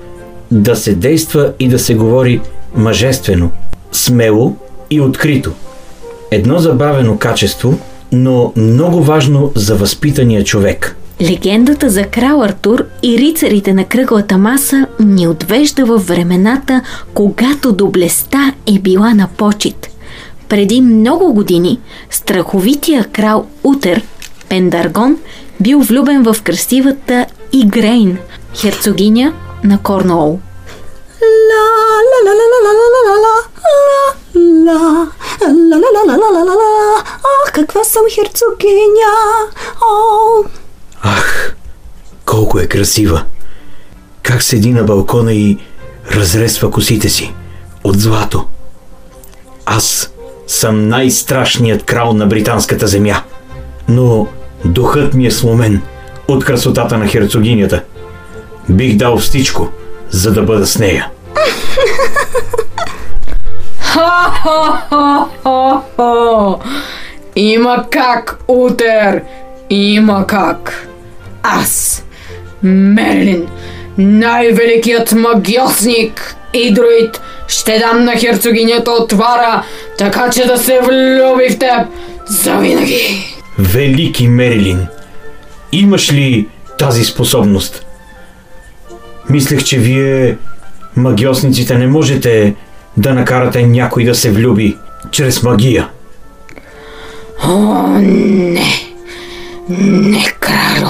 да 0.52 0.76
се 0.76 0.94
действа 0.94 1.54
и 1.60 1.68
да 1.68 1.80
се 1.80 1.96
говори 1.96 2.42
мъжествено, 2.76 3.52
смело 3.92 4.56
и 4.90 5.02
открито. 5.02 5.52
Едно 6.32 6.60
забавено 6.60 7.18
качество, 7.18 7.80
но 8.12 8.54
много 8.56 9.04
важно 9.04 9.52
за 9.56 9.76
възпитания 9.76 10.44
човек. 10.44 10.98
Легендата 11.30 11.90
за 11.90 12.04
крал 12.04 12.44
Артур 12.44 12.86
и 13.04 13.18
рицарите 13.18 13.74
на 13.74 13.86
кръглата 13.86 14.38
маса 14.38 14.88
ни 15.00 15.28
отвежда 15.28 15.86
в 15.86 15.98
времената, 15.98 16.82
когато 17.14 17.72
доблестта 17.72 18.54
е 18.76 18.80
била 18.80 19.14
на 19.14 19.28
почет 19.28 19.88
преди 20.52 20.82
много 20.82 21.34
години 21.34 21.80
страховития 22.10 23.06
крал 23.14 23.48
Утер, 23.64 24.02
Пендаргон, 24.50 25.18
бил 25.60 25.80
влюбен 25.80 26.24
в 26.24 26.36
красивата 26.44 27.26
Игрейн, 27.54 28.18
херцогиня 28.56 29.34
на 29.64 29.78
Корнуол. 29.78 30.40
Ах, 37.24 37.52
каква 37.54 37.84
съм 37.84 38.04
херцогиня! 38.16 39.14
Ах, 41.04 41.56
колко 42.26 42.60
е 42.60 42.68
красива! 42.68 43.24
Как 44.24 44.44
седи 44.44 44.70
на 44.70 44.84
балкона 44.84 45.34
и 45.34 45.58
разресва 46.12 46.72
косите 46.72 47.10
си 47.10 47.34
от 47.84 48.00
злато. 48.00 48.46
Аз 49.66 50.11
съм 50.52 50.88
най-страшният 50.88 51.84
крал 51.84 52.14
на 52.14 52.26
британската 52.26 52.88
земя. 52.88 53.24
Но 53.88 54.28
духът 54.66 55.14
ми 55.14 55.26
е 55.26 55.32
сломен 55.32 55.82
от 56.28 56.46
красотата 56.46 56.98
на 56.98 57.08
херцогинята. 57.08 57.84
Бих 58.70 58.96
дал 58.96 59.18
всичко, 59.18 59.70
за 60.10 60.32
да 60.32 60.42
бъда 60.42 60.68
с 60.68 60.80
нея. 60.80 61.10
Ха-ха-ха-ха! 63.80 65.22
Има 67.36 67.86
как, 67.90 68.40
Утер! 68.48 69.24
Има 69.70 70.28
как. 70.28 70.88
Аз, 71.44 72.04
Мерлин, 72.64 73.48
най-великият 73.98 75.12
магиосник 75.12 76.36
и 76.54 76.74
друид, 76.74 77.22
ще 77.52 77.80
дам 77.80 78.06
на 78.06 78.12
херцогинята 78.12 78.92
отвара, 78.92 79.64
така 79.98 80.30
че 80.30 80.46
да 80.46 80.58
се 80.58 80.80
влюби 80.80 81.50
в 81.50 81.60
теб 81.60 81.88
завинаги. 82.28 83.36
Велики 83.60 84.28
Мерилин, 84.28 84.88
имаш 85.72 86.14
ли 86.14 86.48
тази 86.78 87.04
способност? 87.04 87.86
Мислех, 89.30 89.64
че 89.64 89.78
вие, 89.78 90.38
магиосниците, 90.96 91.78
не 91.78 91.88
можете 91.88 92.56
да 92.98 93.14
накарате 93.14 93.64
някой 93.68 94.04
да 94.04 94.16
се 94.16 94.32
влюби 94.32 94.78
чрез 95.12 95.44
магия. 95.44 95.90
О, 97.44 97.88
не! 97.88 98.66
Не, 99.70 100.26
кралю! 100.40 100.90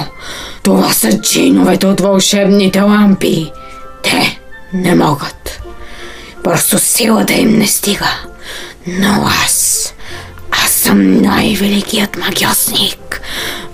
Това 0.64 0.90
са 0.94 1.22
джиновете 1.22 1.88
от 1.88 2.02
вълшебните 2.02 2.82
лампи. 2.82 3.52
Те 4.04 4.40
не 4.74 4.96
могат. 4.96 5.61
Просто 6.44 6.80
силата 6.80 7.34
им 7.34 7.58
не 7.58 7.68
стига. 7.68 8.10
Но 8.88 9.30
аз... 9.46 9.88
Аз 10.66 10.72
съм 10.72 11.22
най-великият 11.22 12.18
магиосник. 12.18 13.22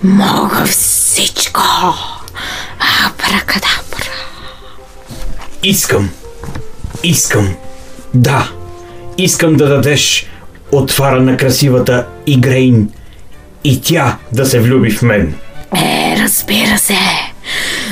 Мога 0.02 0.64
всичко. 0.66 1.62
Абракадабра. 3.06 4.12
Искам. 5.62 6.10
Искам. 7.02 7.54
Да. 8.14 8.48
Искам 9.18 9.56
да 9.56 9.68
дадеш 9.68 10.26
отвара 10.72 11.20
на 11.20 11.36
красивата 11.36 12.06
Игрейн 12.26 12.90
и 13.64 13.80
тя 13.80 14.16
да 14.32 14.46
се 14.46 14.60
влюби 14.60 14.90
в 14.90 15.02
мен. 15.02 15.34
Е, 15.76 16.16
разбира 16.18 16.78
се. 16.78 16.98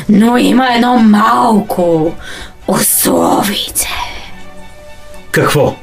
Но 0.08 0.36
има 0.36 0.74
едно 0.74 0.98
малко 0.98 2.14
условице. 2.68 3.95
Какво? 5.36 5.76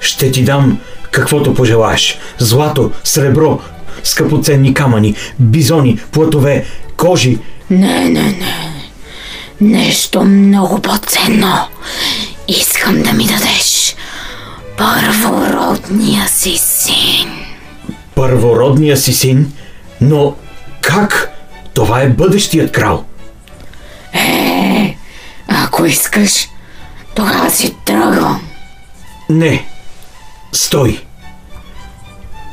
Ще 0.00 0.30
ти 0.30 0.44
дам 0.44 0.78
каквото 1.10 1.54
пожелаеш. 1.54 2.18
Злато, 2.38 2.90
сребро, 3.04 3.60
скъпоценни 4.04 4.74
камъни, 4.74 5.14
бизони, 5.38 5.98
плътове, 6.12 6.64
кожи. 6.96 7.38
Не, 7.70 8.04
не, 8.04 8.22
не. 8.22 8.82
Нещо 9.60 10.24
много 10.24 10.82
по-ценно. 10.82 11.54
Искам 12.48 13.02
да 13.02 13.12
ми 13.12 13.24
дадеш 13.24 13.96
първородния 14.76 16.28
си 16.28 16.56
син. 16.58 17.30
Първородния 18.14 18.96
си 18.96 19.12
син? 19.12 19.52
Но 20.00 20.34
как? 20.80 21.30
Това 21.74 22.00
е 22.00 22.08
бъдещият 22.08 22.72
крал. 22.72 23.04
Е, 24.12 24.96
ако 25.48 25.84
искаш, 25.84 26.48
тогава 27.14 27.50
си 27.50 27.74
тръгвам. 27.84 28.45
Не. 29.28 29.66
Стой. 30.52 31.00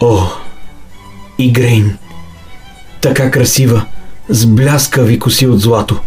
О, 0.01 0.27
Игрейн. 1.37 1.97
Така 3.01 3.31
красива, 3.31 3.85
с 4.29 4.45
бляскави 4.45 5.19
коси 5.19 5.47
от 5.47 5.59
злато. 5.59 5.99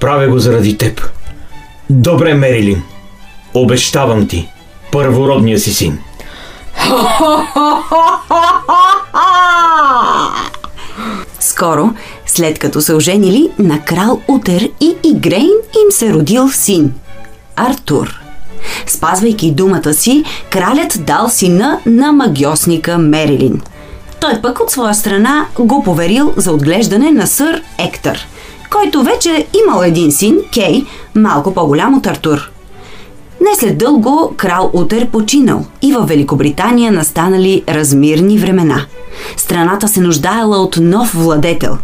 Правя 0.00 0.28
го 0.28 0.38
заради 0.38 0.78
теб. 0.78 1.10
Добре, 1.90 2.34
Мерилин. 2.34 2.82
Обещавам 3.54 4.28
ти. 4.28 4.48
Първородния 4.92 5.58
си 5.58 5.74
син. 5.74 5.98
Скоро, 11.40 11.90
след 12.26 12.58
като 12.58 12.80
се 12.80 12.94
оженили, 12.94 13.50
на 13.58 13.84
крал 13.84 14.20
Утер 14.28 14.70
и 14.80 14.96
Игрейн 15.04 15.50
им 15.84 15.90
се 15.90 16.12
родил 16.12 16.48
син– 16.48 16.94
Артур. 17.56 18.23
Спазвайки 18.86 19.50
думата 19.50 19.94
си, 19.94 20.24
кралят 20.50 20.98
дал 21.06 21.28
сина 21.28 21.80
на 21.86 22.12
магиосника 22.12 22.98
Мерилин. 22.98 23.60
Той 24.20 24.40
пък 24.42 24.60
от 24.60 24.70
своя 24.70 24.94
страна 24.94 25.46
го 25.58 25.82
поверил 25.82 26.32
за 26.36 26.52
отглеждане 26.52 27.10
на 27.10 27.26
сър 27.26 27.62
Ектър, 27.78 28.26
който 28.70 29.02
вече 29.02 29.46
имал 29.64 29.82
един 29.82 30.12
син, 30.12 30.38
Кей, 30.52 30.84
малко 31.14 31.54
по-голям 31.54 31.94
от 31.94 32.06
Артур. 32.06 32.50
Не 33.40 33.56
след 33.56 33.78
дълго 33.78 34.34
крал 34.36 34.70
Утер 34.72 35.06
починал 35.10 35.64
и 35.82 35.92
в 35.92 36.06
Великобритания 36.06 36.92
настанали 36.92 37.62
размирни 37.68 38.38
времена. 38.38 38.86
Страната 39.36 39.88
се 39.88 40.00
нуждаела 40.00 40.56
от 40.56 40.76
нов 40.80 41.12
владетел. 41.14 41.78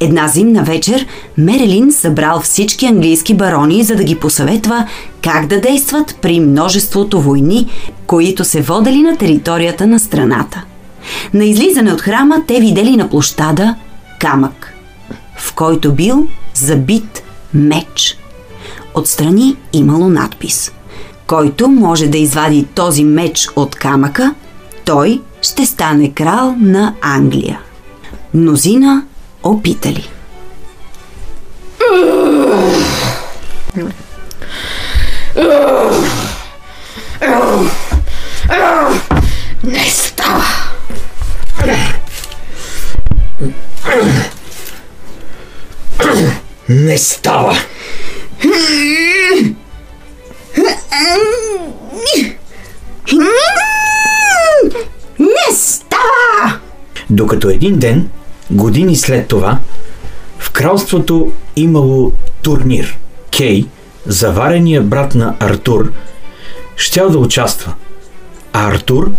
Една 0.00 0.28
зимна 0.28 0.62
вечер 0.62 1.06
Мерелин 1.38 1.92
събрал 1.92 2.40
всички 2.40 2.86
английски 2.86 3.34
барони, 3.34 3.82
за 3.82 3.96
да 3.96 4.04
ги 4.04 4.14
посъветва 4.14 4.86
как 5.22 5.46
да 5.46 5.60
действат 5.60 6.18
при 6.22 6.40
множеството 6.40 7.20
войни, 7.20 7.66
които 8.06 8.44
се 8.44 8.62
водели 8.62 9.02
на 9.02 9.16
територията 9.16 9.86
на 9.86 10.00
страната. 10.00 10.64
На 11.34 11.44
излизане 11.44 11.92
от 11.92 12.00
храма 12.00 12.42
те 12.46 12.60
видели 12.60 12.96
на 12.96 13.10
площада 13.10 13.74
камък, 14.20 14.74
в 15.38 15.54
който 15.54 15.94
бил 15.94 16.26
забит 16.54 17.22
меч. 17.54 18.18
Отстрани 18.94 19.56
имало 19.72 20.08
надпис– 20.08 20.72
който 21.26 21.68
може 21.68 22.06
да 22.06 22.18
извади 22.18 22.64
този 22.74 23.04
меч 23.04 23.48
от 23.56 23.74
камъка, 23.74 24.34
той 24.84 25.20
ще 25.42 25.66
стане 25.66 26.12
крал 26.12 26.56
на 26.60 26.94
Англия. 27.02 27.60
Мнозина 28.34 29.04
опитали. 29.46 30.08
Не 39.64 39.90
става. 39.90 40.44
Не 46.68 46.98
става. 46.98 47.56
Не 55.18 55.54
става! 55.54 56.58
Докато 57.10 57.48
един 57.48 57.78
ден, 57.78 58.08
години 58.50 58.96
след 58.96 59.28
това, 59.28 59.58
в 60.38 60.50
кралството 60.50 61.32
имало 61.56 62.12
турнир. 62.42 62.98
Кей, 63.36 63.66
заварения 64.06 64.82
брат 64.82 65.14
на 65.14 65.34
Артур, 65.40 65.92
щял 66.76 67.10
да 67.10 67.18
участва. 67.18 67.72
А 68.52 68.68
Артур 68.68 69.10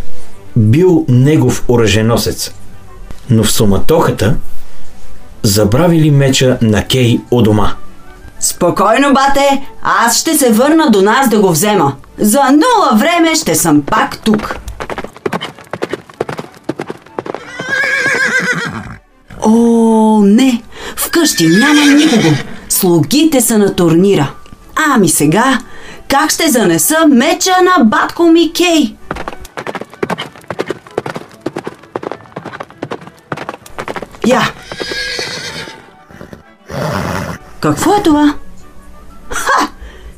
бил 0.56 1.06
негов 1.08 1.64
оръженосец. 1.68 2.52
Но 3.30 3.44
в 3.44 3.52
суматохата 3.52 4.36
забравили 5.44 6.12
меча 6.12 6.58
на 6.62 6.86
Кей 6.86 7.20
у 7.32 7.42
дома. 7.42 7.74
Спокойно, 8.40 9.14
бате, 9.14 9.68
аз 9.82 10.18
ще 10.18 10.38
се 10.38 10.52
върна 10.52 10.90
до 10.92 11.02
нас 11.02 11.30
да 11.30 11.40
го 11.40 11.52
взема. 11.52 11.96
За 12.20 12.40
нула 12.44 12.98
време 12.98 13.36
ще 13.36 13.56
съм 13.56 13.82
пак 13.82 14.18
тук. 14.18 14.56
О, 19.50 20.22
не! 20.24 20.64
Вкъщи 20.96 21.48
няма 21.48 21.86
никого. 21.86 22.36
Слугите 22.70 23.42
са 23.42 23.58
на 23.58 23.76
турнира. 23.76 24.32
Ами 24.76 25.10
сега, 25.10 25.60
как 26.08 26.32
ще 26.32 26.50
занеса 26.50 26.96
меча 27.08 27.52
на 27.64 27.84
батко 27.84 28.24
ми 28.24 28.54
Кей? 28.54 28.96
Я! 34.28 34.42
Какво 37.60 37.96
е 37.96 38.04
това? 38.04 38.34
Ха! 39.30 39.68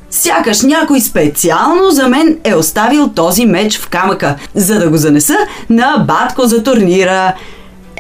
Сякаш 0.10 0.62
някой 0.62 1.02
специално 1.02 1.92
за 1.92 2.08
мен 2.08 2.38
е 2.44 2.56
оставил 2.56 3.10
този 3.10 3.46
меч 3.46 3.80
в 3.80 3.90
камъка, 3.90 4.36
за 4.56 4.80
да 4.80 4.90
го 4.90 4.98
занеса 4.98 5.38
на 5.70 6.06
батко 6.08 6.46
за 6.46 6.64
турнира. 6.64 7.34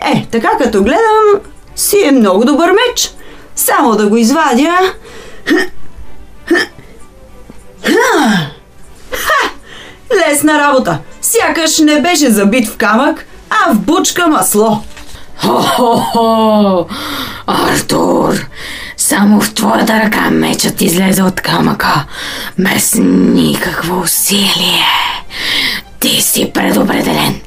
Е, 0.05 0.27
така 0.31 0.49
като 0.61 0.83
гледам, 0.83 1.41
си 1.75 2.03
е 2.05 2.11
много 2.11 2.45
добър 2.45 2.71
меч. 2.71 3.11
Само 3.55 3.95
да 3.95 4.07
го 4.07 4.17
извадя. 4.17 4.93
Ха! 7.83 9.49
Лесна 10.17 10.59
работа. 10.59 10.99
Сякаш 11.21 11.79
не 11.79 12.01
беше 12.01 12.31
забит 12.31 12.67
в 12.69 12.77
камък, 12.77 13.25
а 13.49 13.73
в 13.73 13.79
бучка 13.79 14.27
масло. 14.27 14.83
Хо-хо-хо! 15.37 16.85
Артур, 17.47 18.45
само 18.97 19.41
в 19.41 19.53
твоята 19.53 19.99
ръка 20.03 20.29
мечът 20.29 20.81
излезе 20.81 21.23
от 21.23 21.41
камъка, 21.41 22.05
без 22.59 22.95
никакво 22.99 23.99
усилие. 23.99 24.85
Ти 25.99 26.21
си 26.21 26.51
предопределен 26.53 27.41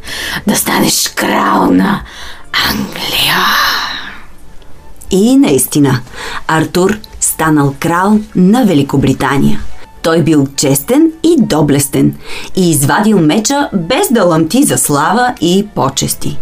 да 0.46 0.56
станеш 0.56 1.08
крал 1.14 1.70
на 1.70 2.02
Англия. 2.52 3.36
И 5.10 5.36
наистина, 5.36 6.00
Артур 6.48 6.98
станал 7.20 7.74
крал 7.80 8.18
на 8.36 8.64
Великобритания. 8.64 9.60
Той 10.02 10.22
бил 10.22 10.46
честен 10.56 11.12
и 11.22 11.36
доблестен 11.38 12.14
и 12.56 12.70
извадил 12.70 13.18
меча 13.18 13.68
без 13.72 14.12
да 14.12 14.24
лъмти 14.24 14.62
за 14.62 14.78
слава 14.78 15.34
и 15.40 15.66
почести. 15.74 16.38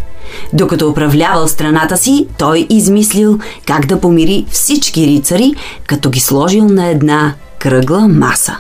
Докато 0.53 0.89
управлявал 0.89 1.49
страната 1.49 1.97
си, 1.97 2.27
той 2.39 2.67
измислил 2.71 3.39
как 3.67 3.87
да 3.87 4.01
помири 4.01 4.47
всички 4.51 5.07
рицари, 5.07 5.55
като 5.87 6.11
ги 6.11 6.21
сложил 6.21 6.65
на 6.65 6.87
една 6.87 7.35
кръгла 7.59 8.09
маса, 8.09 8.57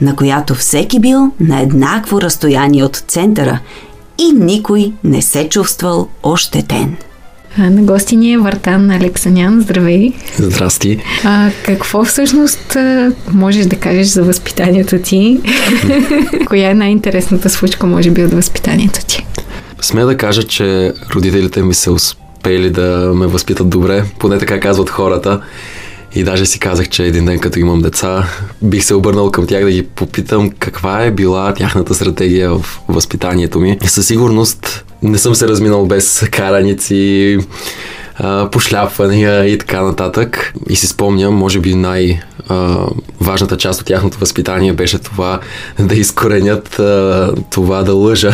на 0.00 0.16
която 0.16 0.54
всеки 0.54 1.00
бил 1.00 1.32
на 1.40 1.60
еднакво 1.60 2.20
разстояние 2.20 2.84
от 2.84 2.96
центъра 2.96 3.58
и 4.18 4.32
никой 4.32 4.92
не 5.04 5.22
се 5.22 5.48
чувствал 5.48 6.08
ощетен. 6.22 6.96
А, 7.58 7.70
на 7.70 7.82
гости 7.82 8.16
ни 8.16 8.32
е 8.32 8.38
Вартан 8.38 8.90
Алексанян. 8.90 9.60
Здравей! 9.60 10.12
Здрасти! 10.38 11.00
А, 11.24 11.50
какво 11.64 12.04
всъщност 12.04 12.76
а, 12.76 13.12
можеш 13.32 13.66
да 13.66 13.76
кажеш 13.76 14.06
за 14.06 14.22
възпитанието 14.22 14.98
ти? 14.98 15.40
Коя 16.46 16.70
е 16.70 16.74
най-интересната 16.74 17.50
случка, 17.50 17.86
може 17.86 18.10
би, 18.10 18.24
от 18.24 18.32
възпитанието 18.32 19.04
ти? 19.06 19.26
Сме 19.80 20.04
да 20.04 20.16
кажа, 20.16 20.42
че 20.42 20.92
родителите 21.14 21.62
ми 21.62 21.74
са 21.74 21.92
успели 21.92 22.70
да 22.70 23.12
ме 23.14 23.26
възпитат 23.26 23.68
добре, 23.68 24.04
поне 24.18 24.38
така 24.38 24.60
казват 24.60 24.90
хората. 24.90 25.40
И 26.16 26.24
даже 26.24 26.46
си 26.46 26.58
казах, 26.58 26.88
че 26.88 27.04
един 27.04 27.24
ден, 27.24 27.38
като 27.38 27.58
имам 27.58 27.82
деца, 27.82 28.28
бих 28.62 28.84
се 28.84 28.94
обърнал 28.94 29.30
към 29.30 29.46
тях 29.46 29.64
да 29.64 29.70
ги 29.70 29.82
попитам 29.82 30.50
каква 30.50 31.02
е 31.02 31.10
била 31.10 31.54
тяхната 31.54 31.94
стратегия 31.94 32.50
в 32.50 32.80
възпитанието 32.88 33.60
ми. 33.60 33.78
Със 33.86 34.06
сигурност 34.06 34.84
не 35.02 35.18
съм 35.18 35.34
се 35.34 35.48
разминал 35.48 35.86
без 35.86 36.28
караници, 36.30 37.38
пошляпвания 38.52 39.46
и 39.46 39.58
така 39.58 39.82
нататък. 39.82 40.52
И 40.68 40.76
си 40.76 40.86
спомням, 40.86 41.34
може 41.34 41.60
би 41.60 41.74
най- 41.74 42.20
важната 43.20 43.56
част 43.56 43.80
от 43.80 43.86
тяхното 43.86 44.18
възпитание 44.18 44.72
беше 44.72 44.98
това 44.98 45.40
да 45.78 45.94
изкоренят 45.94 46.80
това 47.50 47.82
да 47.82 47.92
лъжа. 47.92 48.32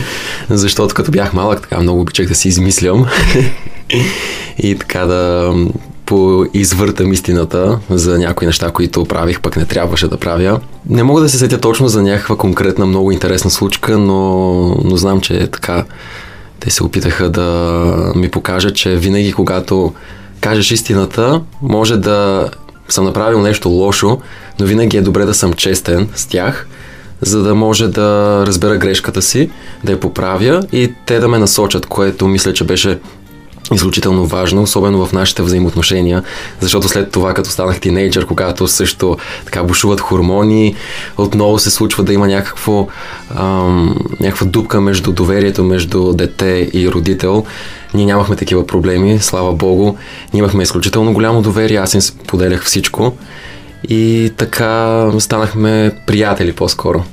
Защото 0.50 0.94
като 0.94 1.10
бях 1.10 1.32
малък, 1.32 1.60
така 1.60 1.80
много 1.80 2.00
обичах 2.00 2.28
да 2.28 2.34
си 2.34 2.48
измислям 2.48 3.06
и 4.58 4.78
така 4.78 5.06
да 5.06 5.52
поизвъртам 6.08 7.12
истината 7.12 7.78
за 7.90 8.18
някои 8.18 8.46
неща, 8.46 8.70
които 8.70 9.04
правих, 9.04 9.40
пък 9.40 9.56
не 9.56 9.64
трябваше 9.64 10.08
да 10.08 10.16
правя. 10.16 10.60
Не 10.88 11.02
мога 11.02 11.20
да 11.20 11.28
се 11.28 11.38
сетя 11.38 11.60
точно 11.60 11.88
за 11.88 12.02
някаква 12.02 12.36
конкретна, 12.36 12.86
много 12.86 13.12
интересна 13.12 13.50
случка, 13.50 13.98
но, 13.98 14.20
но 14.84 14.96
знам, 14.96 15.20
че 15.20 15.36
е 15.36 15.46
така. 15.46 15.84
Те 16.60 16.70
се 16.70 16.84
опитаха 16.84 17.30
да 17.30 18.12
ми 18.16 18.30
покажат, 18.30 18.74
че 18.74 18.96
винаги, 18.96 19.32
когато 19.32 19.92
кажеш 20.40 20.70
истината, 20.70 21.40
може 21.62 21.96
да 21.96 22.50
съм 22.88 23.04
направил 23.04 23.40
нещо 23.40 23.68
лошо, 23.68 24.18
но 24.60 24.66
винаги 24.66 24.96
е 24.96 25.02
добре 25.02 25.24
да 25.24 25.34
съм 25.34 25.52
честен 25.52 26.08
с 26.14 26.26
тях, 26.26 26.66
за 27.20 27.42
да 27.42 27.54
може 27.54 27.88
да 27.88 28.42
разбера 28.46 28.76
грешката 28.76 29.22
си, 29.22 29.50
да 29.84 29.92
я 29.92 30.00
поправя 30.00 30.62
и 30.72 30.92
те 31.06 31.18
да 31.18 31.28
ме 31.28 31.38
насочат, 31.38 31.86
което 31.86 32.28
мисля, 32.28 32.52
че 32.52 32.64
беше 32.64 32.98
изключително 33.74 34.26
важно, 34.26 34.62
особено 34.62 35.06
в 35.06 35.12
нашите 35.12 35.42
взаимоотношения, 35.42 36.22
защото 36.60 36.88
след 36.88 37.10
това, 37.10 37.34
като 37.34 37.50
станах 37.50 37.80
тинейджър, 37.80 38.26
когато 38.26 38.68
също 38.68 39.16
така 39.44 39.62
бушуват 39.62 40.00
хормони, 40.00 40.74
отново 41.16 41.58
се 41.58 41.70
случва 41.70 42.04
да 42.04 42.12
има 42.12 42.26
някакво, 42.26 42.88
ам, 43.36 43.96
някаква 44.20 44.46
дупка 44.46 44.80
между 44.80 45.12
доверието 45.12 45.64
между 45.64 46.12
дете 46.12 46.70
и 46.72 46.90
родител. 46.90 47.44
Ние 47.94 48.06
нямахме 48.06 48.36
такива 48.36 48.66
проблеми, 48.66 49.18
слава 49.18 49.52
богу. 49.52 49.94
Ние 50.32 50.38
имахме 50.38 50.62
изключително 50.62 51.12
голямо 51.12 51.42
доверие, 51.42 51.76
аз 51.76 51.94
им 51.94 52.00
поделях 52.26 52.64
всичко 52.64 53.12
и 53.88 54.32
така 54.36 55.04
станахме 55.18 55.92
приятели 56.06 56.52
по-скоро. 56.52 57.04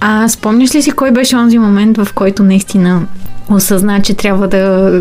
А 0.00 0.28
спомняш 0.28 0.74
ли 0.74 0.82
си 0.82 0.90
кой 0.90 1.10
беше 1.10 1.36
онзи 1.36 1.58
момент, 1.58 1.96
в 1.96 2.08
който 2.14 2.42
наистина 2.42 3.06
осъзна, 3.50 4.02
че 4.02 4.14
трябва 4.14 4.48
да, 4.48 4.92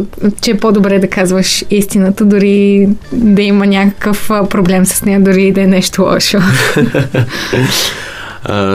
че 0.41 0.51
е 0.51 0.57
по-добре 0.57 0.99
да 0.99 1.09
казваш 1.09 1.65
истината, 1.69 2.25
дори 2.25 2.89
да 3.11 3.41
има 3.41 3.67
някакъв 3.67 4.27
проблем 4.49 4.85
с 4.85 5.05
нея, 5.05 5.21
дори 5.21 5.51
да 5.51 5.61
е 5.61 5.67
нещо 5.67 6.01
лошо. 6.01 6.37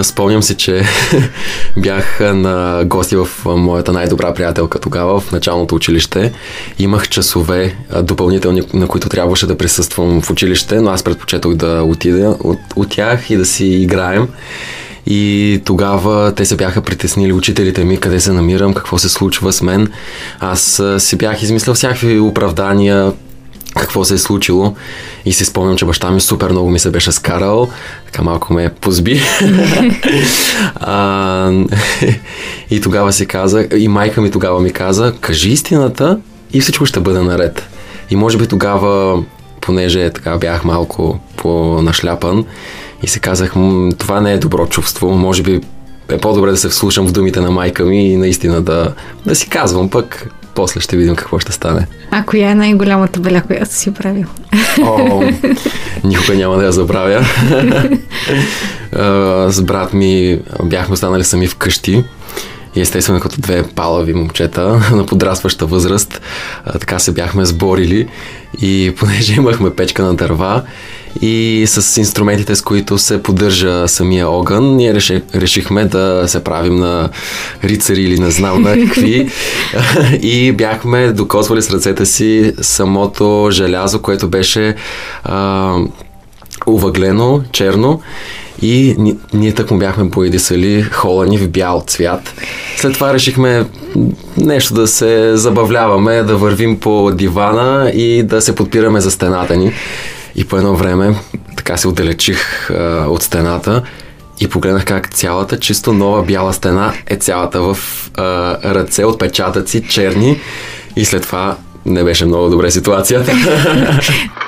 спомням 0.02 0.42
си, 0.42 0.54
че 0.54 0.82
бях 1.76 2.20
на 2.20 2.84
гости 2.86 3.16
в 3.16 3.28
моята 3.44 3.92
най-добра 3.92 4.34
приятелка 4.34 4.78
тогава, 4.78 5.20
в 5.20 5.32
началното 5.32 5.74
училище. 5.74 6.32
Имах 6.78 7.08
часове 7.08 7.76
допълнителни, 8.02 8.62
на 8.74 8.86
които 8.86 9.08
трябваше 9.08 9.46
да 9.46 9.58
присъствам 9.58 10.20
в 10.22 10.30
училище, 10.30 10.80
но 10.80 10.90
аз 10.90 11.02
предпочетох 11.02 11.54
да 11.54 11.82
отида 11.82 12.36
от, 12.40 12.58
от 12.76 12.90
тях 12.90 13.30
и 13.30 13.36
да 13.36 13.46
си 13.46 13.66
играем. 13.66 14.28
И 15.10 15.62
тогава 15.64 16.34
те 16.34 16.44
се 16.44 16.56
бяха 16.56 16.82
притеснили 16.82 17.32
учителите 17.32 17.84
ми, 17.84 18.00
къде 18.00 18.20
се 18.20 18.32
намирам, 18.32 18.74
какво 18.74 18.98
се 18.98 19.08
случва 19.08 19.52
с 19.52 19.62
мен. 19.62 19.92
Аз 20.40 20.82
си 20.98 21.16
бях 21.16 21.42
измислил 21.42 21.74
всякакви 21.74 22.20
оправдания, 22.20 23.12
какво 23.76 24.04
се 24.04 24.14
е 24.14 24.18
случило 24.18 24.74
и 25.24 25.32
си 25.32 25.44
спомням, 25.44 25.76
че 25.76 25.84
баща 25.84 26.10
ми 26.10 26.20
супер 26.20 26.50
много 26.50 26.70
ми 26.70 26.78
се 26.78 26.90
беше 26.90 27.12
скарал, 27.12 27.68
така 28.06 28.22
малко 28.22 28.52
ме 28.52 28.68
позби. 28.80 29.20
а, 30.74 31.50
и 32.70 32.80
тогава 32.80 33.12
си 33.12 33.26
казах, 33.26 33.66
и 33.76 33.88
майка 33.88 34.20
ми 34.20 34.30
тогава 34.30 34.60
ми 34.60 34.72
каза, 34.72 35.14
кажи 35.20 35.50
истината 35.50 36.18
и 36.52 36.60
всичко 36.60 36.86
ще 36.86 37.00
бъде 37.00 37.22
наред. 37.22 37.68
И 38.10 38.16
може 38.16 38.38
би 38.38 38.46
тогава, 38.46 39.22
понеже 39.68 40.10
така 40.10 40.38
бях 40.38 40.64
малко 40.64 41.18
по-нашляпан, 41.36 42.44
и 43.02 43.08
се 43.08 43.18
казах, 43.18 43.52
това 43.98 44.20
не 44.20 44.32
е 44.32 44.38
добро 44.38 44.66
чувство, 44.66 45.10
може 45.10 45.42
би 45.42 45.60
е 46.08 46.18
по-добре 46.18 46.50
да 46.50 46.56
се 46.56 46.68
вслушам 46.68 47.06
в 47.06 47.12
думите 47.12 47.40
на 47.40 47.50
майка 47.50 47.84
ми 47.84 48.12
и 48.12 48.16
наистина 48.16 48.62
да, 48.62 48.94
да 49.26 49.34
си 49.34 49.48
казвам, 49.48 49.90
пък 49.90 50.30
после 50.54 50.80
ще 50.80 50.96
видим 50.96 51.16
какво 51.16 51.38
ще 51.38 51.52
стане. 51.52 51.86
А 52.10 52.22
коя 52.22 52.50
е 52.50 52.54
най-голямата 52.54 53.20
беля, 53.20 53.42
която 53.46 53.74
си 53.74 53.94
правил? 53.94 54.26
О, 54.82 55.22
никога 56.04 56.34
няма 56.34 56.56
да 56.56 56.64
я 56.64 56.72
забравя. 56.72 57.24
С 59.48 59.62
брат 59.62 59.92
ми 59.92 60.40
бяхме 60.64 60.92
останали 60.92 61.24
сами 61.24 61.46
вкъщи 61.46 62.04
и 62.78 62.80
естествено 62.80 63.20
като 63.20 63.40
две 63.40 63.62
палави 63.62 64.14
момчета 64.14 64.80
на 64.92 65.06
подрастваща 65.06 65.66
възраст, 65.66 66.20
така 66.72 66.98
се 66.98 67.12
бяхме 67.12 67.44
сборили 67.44 68.08
и 68.60 68.94
понеже 68.98 69.34
имахме 69.34 69.70
печка 69.70 70.02
на 70.02 70.14
дърва 70.14 70.62
и 71.22 71.64
с 71.66 72.00
инструментите, 72.00 72.56
с 72.56 72.62
които 72.62 72.98
се 72.98 73.22
поддържа 73.22 73.88
самия 73.88 74.28
огън, 74.28 74.76
ние 74.76 74.94
реши, 74.94 75.22
решихме 75.34 75.84
да 75.84 76.24
се 76.26 76.44
правим 76.44 76.76
на 76.76 77.08
рицари 77.64 78.02
или 78.02 78.18
не 78.18 78.30
знам 78.30 78.62
на 78.62 78.74
какви. 78.74 79.30
И 80.22 80.52
бяхме 80.52 81.12
докосвали 81.12 81.62
с 81.62 81.70
ръцете 81.70 82.06
си 82.06 82.52
самото 82.60 83.48
желязо, 83.50 84.02
което 84.02 84.28
беше 84.28 84.74
а, 85.24 85.74
увъглено, 86.66 87.42
черно 87.52 88.00
и 88.62 88.94
ние, 88.98 89.16
ние 89.34 89.54
так 89.54 89.70
му 89.70 89.78
бяхме 89.78 90.10
поедисали 90.10 90.82
хола 90.82 91.26
ни 91.26 91.38
в 91.38 91.50
бял 91.50 91.84
цвят. 91.86 92.34
След 92.76 92.94
това 92.94 93.14
решихме 93.14 93.66
нещо 94.36 94.74
да 94.74 94.86
се 94.86 95.36
забавляваме, 95.36 96.22
да 96.22 96.36
вървим 96.36 96.80
по 96.80 97.10
дивана 97.10 97.90
и 97.94 98.22
да 98.22 98.42
се 98.42 98.54
подпираме 98.54 99.00
за 99.00 99.10
стената 99.10 99.56
ни. 99.56 99.72
И 100.34 100.44
по 100.44 100.56
едно 100.56 100.76
време 100.76 101.14
така 101.56 101.76
се 101.76 101.88
отдалечих 101.88 102.70
а, 102.70 103.06
от 103.08 103.22
стената 103.22 103.82
и 104.40 104.48
погледнах 104.48 104.84
как 104.84 105.14
цялата 105.14 105.58
чисто 105.58 105.92
нова 105.92 106.22
бяла 106.22 106.52
стена 106.52 106.92
е 107.06 107.16
цялата 107.16 107.62
в 107.62 107.78
а, 108.14 108.24
ръце, 108.74 109.04
отпечатъци, 109.04 109.88
черни 109.88 110.40
и 110.96 111.04
след 111.04 111.22
това 111.22 111.56
не 111.86 112.04
беше 112.04 112.26
много 112.26 112.48
добре 112.48 112.70
ситуацията. 112.70 113.32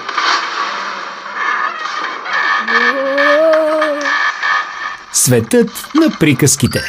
Светът 5.30 5.70
на 5.94 6.18
приказките 6.20 6.80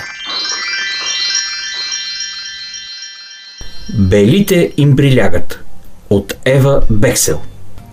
Белите 3.94 4.74
им 4.78 4.96
прилягат 4.96 5.64
от 6.10 6.34
Ева 6.46 6.82
Бексел 6.90 7.42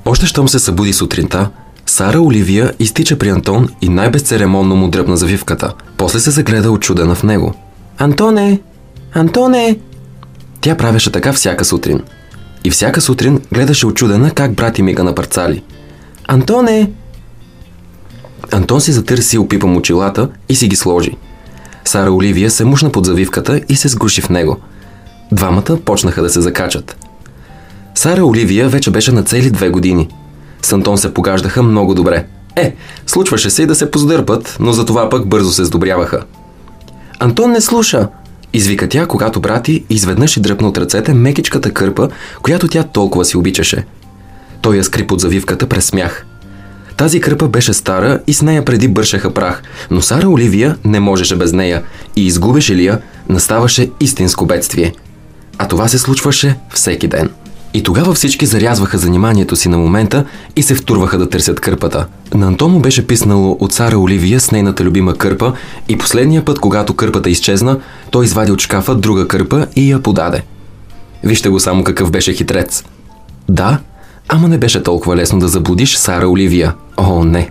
още 0.04 0.26
щом 0.26 0.48
се 0.48 0.58
събуди 0.58 0.92
сутринта, 0.92 1.50
Сара 1.86 2.20
Оливия 2.20 2.72
изтича 2.78 3.18
при 3.18 3.28
Антон 3.28 3.68
и 3.82 3.88
най-безцеремонно 3.88 4.76
му 4.76 4.88
дръпна 4.88 5.16
завивката. 5.16 5.74
После 5.96 6.20
се 6.20 6.30
загледа 6.30 6.70
очудена 6.70 7.14
в 7.14 7.22
него. 7.22 7.54
Антоне! 7.98 8.60
Антоне! 9.14 9.78
Тя 10.60 10.76
правеше 10.76 11.12
така 11.12 11.32
всяка 11.32 11.64
сутрин. 11.64 12.02
И 12.64 12.70
всяка 12.70 13.00
сутрин 13.00 13.40
гледаше 13.52 13.86
очудена 13.86 14.30
как 14.30 14.54
брат 14.54 14.78
и 14.78 14.82
мига 14.82 15.04
на 15.04 15.14
парцали. 15.14 15.62
Антоне! 16.26 16.90
Антон 18.52 18.80
си 18.80 18.92
затърси 18.92 19.38
опипам 19.38 19.76
очилата 19.76 20.28
и 20.48 20.56
си 20.56 20.68
ги 20.68 20.76
сложи. 20.76 21.16
Сара 21.84 22.12
Оливия 22.12 22.50
се 22.50 22.64
мушна 22.64 22.92
под 22.92 23.06
завивката 23.06 23.60
и 23.68 23.76
се 23.76 23.88
сгуши 23.88 24.20
в 24.20 24.28
него. 24.28 24.56
Двамата 25.32 25.78
почнаха 25.84 26.22
да 26.22 26.30
се 26.30 26.40
закачат. 26.40 26.96
Сара 27.94 28.24
Оливия 28.24 28.68
вече 28.68 28.90
беше 28.90 29.12
на 29.12 29.22
цели 29.22 29.50
две 29.50 29.68
години. 29.68 30.08
С 30.62 30.72
Антон 30.72 30.98
се 30.98 31.14
погаждаха 31.14 31.62
много 31.62 31.94
добре. 31.94 32.26
Е, 32.56 32.74
случваше 33.06 33.50
се 33.50 33.62
и 33.62 33.66
да 33.66 33.74
се 33.74 33.90
поздърпат, 33.90 34.56
но 34.60 34.72
за 34.72 34.84
това 34.84 35.08
пък 35.08 35.28
бързо 35.28 35.52
се 35.52 35.64
сдобряваха. 35.64 36.24
Антон 37.18 37.50
не 37.50 37.60
слуша, 37.60 38.08
извика 38.52 38.88
тя, 38.88 39.06
когато 39.06 39.40
брати 39.40 39.84
изведнъж 39.90 40.36
и 40.36 40.40
дръпна 40.40 40.68
от 40.68 40.78
ръцете 40.78 41.14
мекичката 41.14 41.74
кърпа, 41.74 42.08
която 42.42 42.68
тя 42.68 42.82
толкова 42.82 43.24
си 43.24 43.36
обичаше. 43.36 43.84
Той 44.62 44.76
я 44.76 44.84
скри 44.84 45.06
под 45.06 45.20
завивката 45.20 45.66
през 45.66 45.84
смях. 45.84 46.26
Тази 46.98 47.20
кърпа 47.20 47.48
беше 47.48 47.72
стара 47.72 48.20
и 48.26 48.34
с 48.34 48.42
нея 48.42 48.64
преди 48.64 48.88
бършеха 48.88 49.34
прах, 49.34 49.62
но 49.90 50.02
Сара 50.02 50.28
Оливия 50.28 50.76
не 50.84 51.00
можеше 51.00 51.36
без 51.36 51.52
нея 51.52 51.82
и 52.16 52.26
изгубеше 52.26 52.76
ли 52.76 52.86
я, 52.86 53.00
наставаше 53.28 53.90
истинско 54.00 54.46
бедствие. 54.46 54.92
А 55.58 55.68
това 55.68 55.88
се 55.88 55.98
случваше 55.98 56.56
всеки 56.74 57.08
ден. 57.08 57.30
И 57.74 57.82
тогава 57.82 58.14
всички 58.14 58.46
зарязваха 58.46 58.98
заниманието 58.98 59.56
си 59.56 59.68
на 59.68 59.78
момента 59.78 60.24
и 60.56 60.62
се 60.62 60.74
втурваха 60.74 61.18
да 61.18 61.28
търсят 61.28 61.60
кърпата. 61.60 62.06
На 62.34 62.46
Антоно 62.46 62.80
беше 62.80 63.06
писнало 63.06 63.56
от 63.60 63.72
Сара 63.72 63.98
Оливия 63.98 64.40
с 64.40 64.50
нейната 64.50 64.84
любима 64.84 65.14
кърпа 65.14 65.52
и 65.88 65.98
последния 65.98 66.44
път, 66.44 66.58
когато 66.58 66.94
кърпата 66.94 67.30
изчезна, 67.30 67.80
той 68.10 68.24
извади 68.24 68.52
от 68.52 68.60
шкафа 68.60 68.94
друга 68.94 69.28
кърпа 69.28 69.66
и 69.76 69.90
я 69.90 70.02
подаде. 70.02 70.42
Вижте 71.24 71.48
го 71.48 71.60
само 71.60 71.84
какъв 71.84 72.10
беше 72.10 72.32
хитрец. 72.32 72.84
Да, 73.48 73.78
ама 74.28 74.48
не 74.48 74.58
беше 74.58 74.82
толкова 74.82 75.16
лесно 75.16 75.38
да 75.38 75.48
заблудиш 75.48 75.96
Сара 75.96 76.28
Оливия. 76.28 76.74
О, 76.96 77.24
не. 77.24 77.50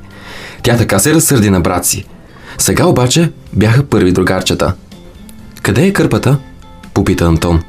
Тя 0.63 0.78
така 0.78 1.00
се 1.00 1.13
разсърди 1.13 1.50
на 1.50 1.62
брат 1.62 1.86
си. 1.86 2.06
Сега 2.58 2.86
обаче 2.86 3.32
бяха 3.54 3.84
първи 3.84 4.12
другарчета. 4.12 4.74
Къде 5.62 5.86
е 5.86 5.94
кърпата? 5.94 6.38
Попита 6.94 7.26
Антон. 7.26 7.63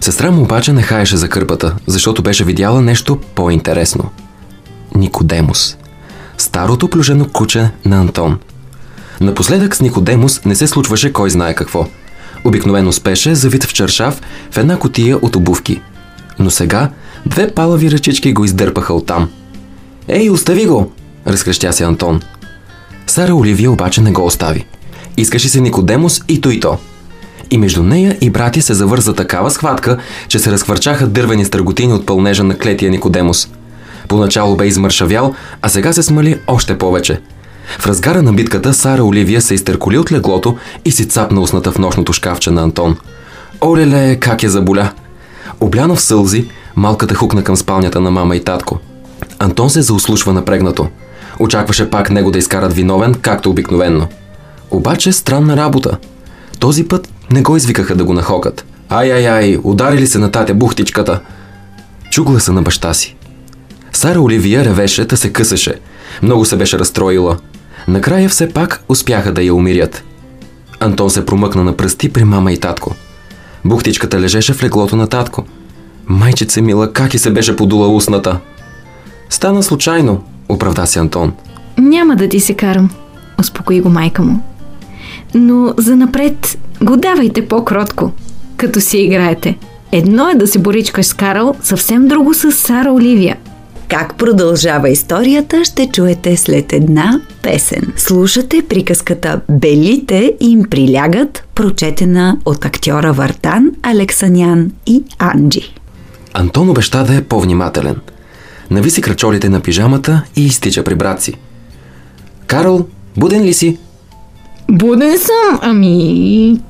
Сестра 0.00 0.30
му 0.30 0.42
обаче 0.42 0.72
не 0.72 0.82
хаеше 0.82 1.16
за 1.16 1.28
кърпата, 1.28 1.74
защото 1.86 2.22
беше 2.22 2.44
видяла 2.44 2.82
нещо 2.82 3.18
по-интересно. 3.34 4.10
Никодемус. 4.94 5.76
Старото 6.38 6.88
плюжено 6.88 7.28
куче 7.32 7.70
на 7.84 8.00
Антон. 8.00 8.38
Напоследък 9.20 9.76
с 9.76 9.80
Никодемус 9.80 10.44
не 10.44 10.54
се 10.54 10.66
случваше 10.66 11.12
кой 11.12 11.30
знае 11.30 11.54
какво. 11.54 11.86
Обикновено 12.44 12.92
спеше, 12.92 13.34
завит 13.34 13.64
в 13.64 13.72
чершав, 13.72 14.22
в 14.50 14.58
една 14.58 14.78
котия 14.78 15.16
от 15.16 15.36
обувки. 15.36 15.80
Но 16.38 16.50
сега 16.50 16.90
две 17.26 17.50
палави 17.50 17.90
ръчички 17.90 18.32
го 18.32 18.44
издърпаха 18.44 18.94
оттам. 18.94 19.28
Ей, 20.08 20.30
остави 20.30 20.66
го! 20.66 20.92
Разкрещя 21.26 21.72
се 21.72 21.84
Антон. 21.84 22.20
Сара 23.06 23.34
Оливия 23.34 23.70
обаче 23.70 24.00
не 24.00 24.12
го 24.12 24.26
остави. 24.26 24.64
Искаше 25.16 25.48
се 25.48 25.60
Никодемус 25.60 26.20
и 26.28 26.40
то 26.40 26.50
и 26.50 26.60
то. 26.60 26.78
И 27.50 27.58
между 27.58 27.82
нея 27.82 28.18
и 28.20 28.30
братя 28.30 28.62
се 28.62 28.74
завърза 28.74 29.14
такава 29.14 29.50
схватка, 29.50 29.98
че 30.28 30.38
се 30.38 30.52
разхвърчаха 30.52 31.06
дървени 31.06 31.44
стърготини 31.44 31.92
от 31.92 32.06
пълнежа 32.06 32.44
на 32.44 32.58
клетия 32.58 32.90
Никодемус. 32.90 33.48
Поначало 34.08 34.56
бе 34.56 34.66
измършавял, 34.66 35.34
а 35.62 35.68
сега 35.68 35.92
се 35.92 36.02
смали 36.02 36.38
още 36.46 36.78
повече. 36.78 37.20
В 37.78 37.86
разгара 37.86 38.22
на 38.22 38.32
битката 38.32 38.74
Сара 38.74 39.04
Оливия 39.04 39.40
се 39.40 39.54
изтърколи 39.54 39.98
от 39.98 40.12
леглото 40.12 40.56
и 40.84 40.90
си 40.90 41.08
цапна 41.08 41.40
устната 41.40 41.72
в 41.72 41.78
нощното 41.78 42.12
шкафче 42.12 42.50
на 42.50 42.62
Антон. 42.62 42.96
Олеле, 43.60 44.16
как 44.16 44.42
я 44.42 44.50
заболя! 44.50 44.90
Обляна 45.60 45.94
в 45.94 46.00
сълзи, 46.00 46.48
малката 46.76 47.14
хукна 47.14 47.44
към 47.44 47.56
спалнята 47.56 48.00
на 48.00 48.10
мама 48.10 48.36
и 48.36 48.44
татко. 48.44 48.78
Антон 49.38 49.70
се 49.70 49.82
зауслушва 49.82 50.32
напрегнато. 50.32 50.88
Очакваше 51.38 51.90
пак 51.90 52.10
него 52.10 52.30
да 52.30 52.38
изкарат 52.38 52.72
виновен, 52.72 53.14
както 53.14 53.50
обикновенно. 53.50 54.08
Обаче 54.70 55.12
странна 55.12 55.56
работа. 55.56 55.98
Този 56.58 56.88
път 56.88 57.08
не 57.30 57.42
го 57.42 57.56
извикаха 57.56 57.96
да 57.96 58.04
го 58.04 58.12
нахокат. 58.12 58.64
Ай-ай-ай, 58.88 59.58
ударили 59.64 60.06
се 60.06 60.18
на 60.18 60.30
татя 60.30 60.54
бухтичката. 60.54 61.20
Чу 62.10 62.24
гласа 62.24 62.52
на 62.52 62.62
баща 62.62 62.94
си. 62.94 63.16
Сара 63.92 64.20
Оливия 64.20 64.64
ревеше, 64.64 65.08
та 65.08 65.16
се 65.16 65.32
късаше. 65.32 65.74
Много 66.22 66.44
се 66.44 66.56
беше 66.56 66.78
разстроила. 66.78 67.36
Накрая 67.88 68.28
все 68.28 68.48
пак 68.48 68.84
успяха 68.88 69.32
да 69.32 69.42
я 69.42 69.54
умирят. 69.54 70.04
Антон 70.80 71.10
се 71.10 71.26
промъкна 71.26 71.64
на 71.64 71.76
пръсти 71.76 72.12
при 72.12 72.24
мама 72.24 72.52
и 72.52 72.58
татко. 72.60 72.94
Бухтичката 73.64 74.20
лежеше 74.20 74.52
в 74.52 74.62
леглото 74.62 74.96
на 74.96 75.06
татко. 75.06 75.44
Майчице 76.06 76.60
мила, 76.60 76.92
как 76.92 77.14
и 77.14 77.18
се 77.18 77.30
беше 77.30 77.56
подула 77.56 77.88
устната. 77.88 78.38
Стана 79.30 79.62
случайно, 79.62 80.22
оправда 80.48 80.86
се 80.86 80.98
Антон. 80.98 81.32
Няма 81.78 82.16
да 82.16 82.28
ти 82.28 82.40
се 82.40 82.54
карам, 82.54 82.90
успокои 83.40 83.80
го 83.80 83.88
майка 83.88 84.22
му. 84.22 84.40
Но 85.34 85.74
за 85.76 85.96
напред 85.96 86.58
го 86.82 86.96
давайте 86.96 87.48
по-кротко, 87.48 88.12
като 88.56 88.80
си 88.80 88.98
играете. 88.98 89.58
Едно 89.92 90.30
е 90.30 90.34
да 90.34 90.46
се 90.46 90.58
боричкаш 90.58 91.06
с 91.06 91.14
Карл, 91.14 91.54
съвсем 91.62 92.08
друго 92.08 92.34
с 92.34 92.52
Сара 92.52 92.92
Оливия. 92.92 93.36
Как 93.88 94.16
продължава 94.16 94.88
историята, 94.88 95.64
ще 95.64 95.88
чуете 95.88 96.36
след 96.36 96.72
една 96.72 97.20
песен. 97.42 97.92
Слушате 97.96 98.62
приказката 98.68 99.40
Белите 99.50 100.32
им 100.40 100.64
прилягат, 100.70 101.44
прочетена 101.54 102.38
от 102.44 102.64
актьора 102.64 103.12
Вартан, 103.12 103.70
Алексанян 103.82 104.70
и 104.86 105.02
Анджи. 105.18 105.74
Антон 106.38 106.70
обеща 106.70 107.04
да 107.04 107.14
е 107.14 107.24
по-внимателен. 107.24 107.96
Нависи 108.70 109.02
крачолите 109.02 109.48
на 109.48 109.60
пижамата 109.60 110.22
и 110.36 110.46
изтича 110.46 110.84
при 110.84 110.94
брат 110.94 111.22
си. 111.22 111.34
Карл, 112.46 112.86
буден 113.16 113.42
ли 113.42 113.54
си? 113.54 113.78
Буден 114.70 115.18
съм, 115.18 115.58
ами... 115.62 116.60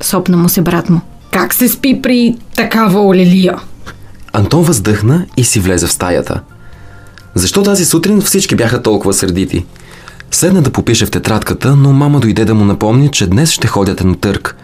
Сопна 0.00 0.36
му 0.36 0.48
се 0.48 0.62
брат 0.62 0.90
му. 0.90 1.00
Как 1.30 1.54
се 1.54 1.68
спи 1.68 2.02
при 2.02 2.36
такава 2.56 3.00
олелия? 3.00 3.58
Антон 4.32 4.62
въздъхна 4.62 5.26
и 5.36 5.44
си 5.44 5.60
влезе 5.60 5.86
в 5.86 5.92
стаята. 5.92 6.40
Защо 7.34 7.62
тази 7.62 7.84
сутрин 7.84 8.20
всички 8.20 8.56
бяха 8.56 8.82
толкова 8.82 9.12
сърдити? 9.12 9.66
Седна 10.30 10.62
да 10.62 10.70
попише 10.70 11.06
в 11.06 11.10
тетрадката, 11.10 11.76
но 11.76 11.92
мама 11.92 12.20
дойде 12.20 12.44
да 12.44 12.54
му 12.54 12.64
напомни, 12.64 13.08
че 13.08 13.26
днес 13.26 13.50
ще 13.50 13.66
ходят 13.66 14.04
на 14.04 14.16
търг. 14.16 14.56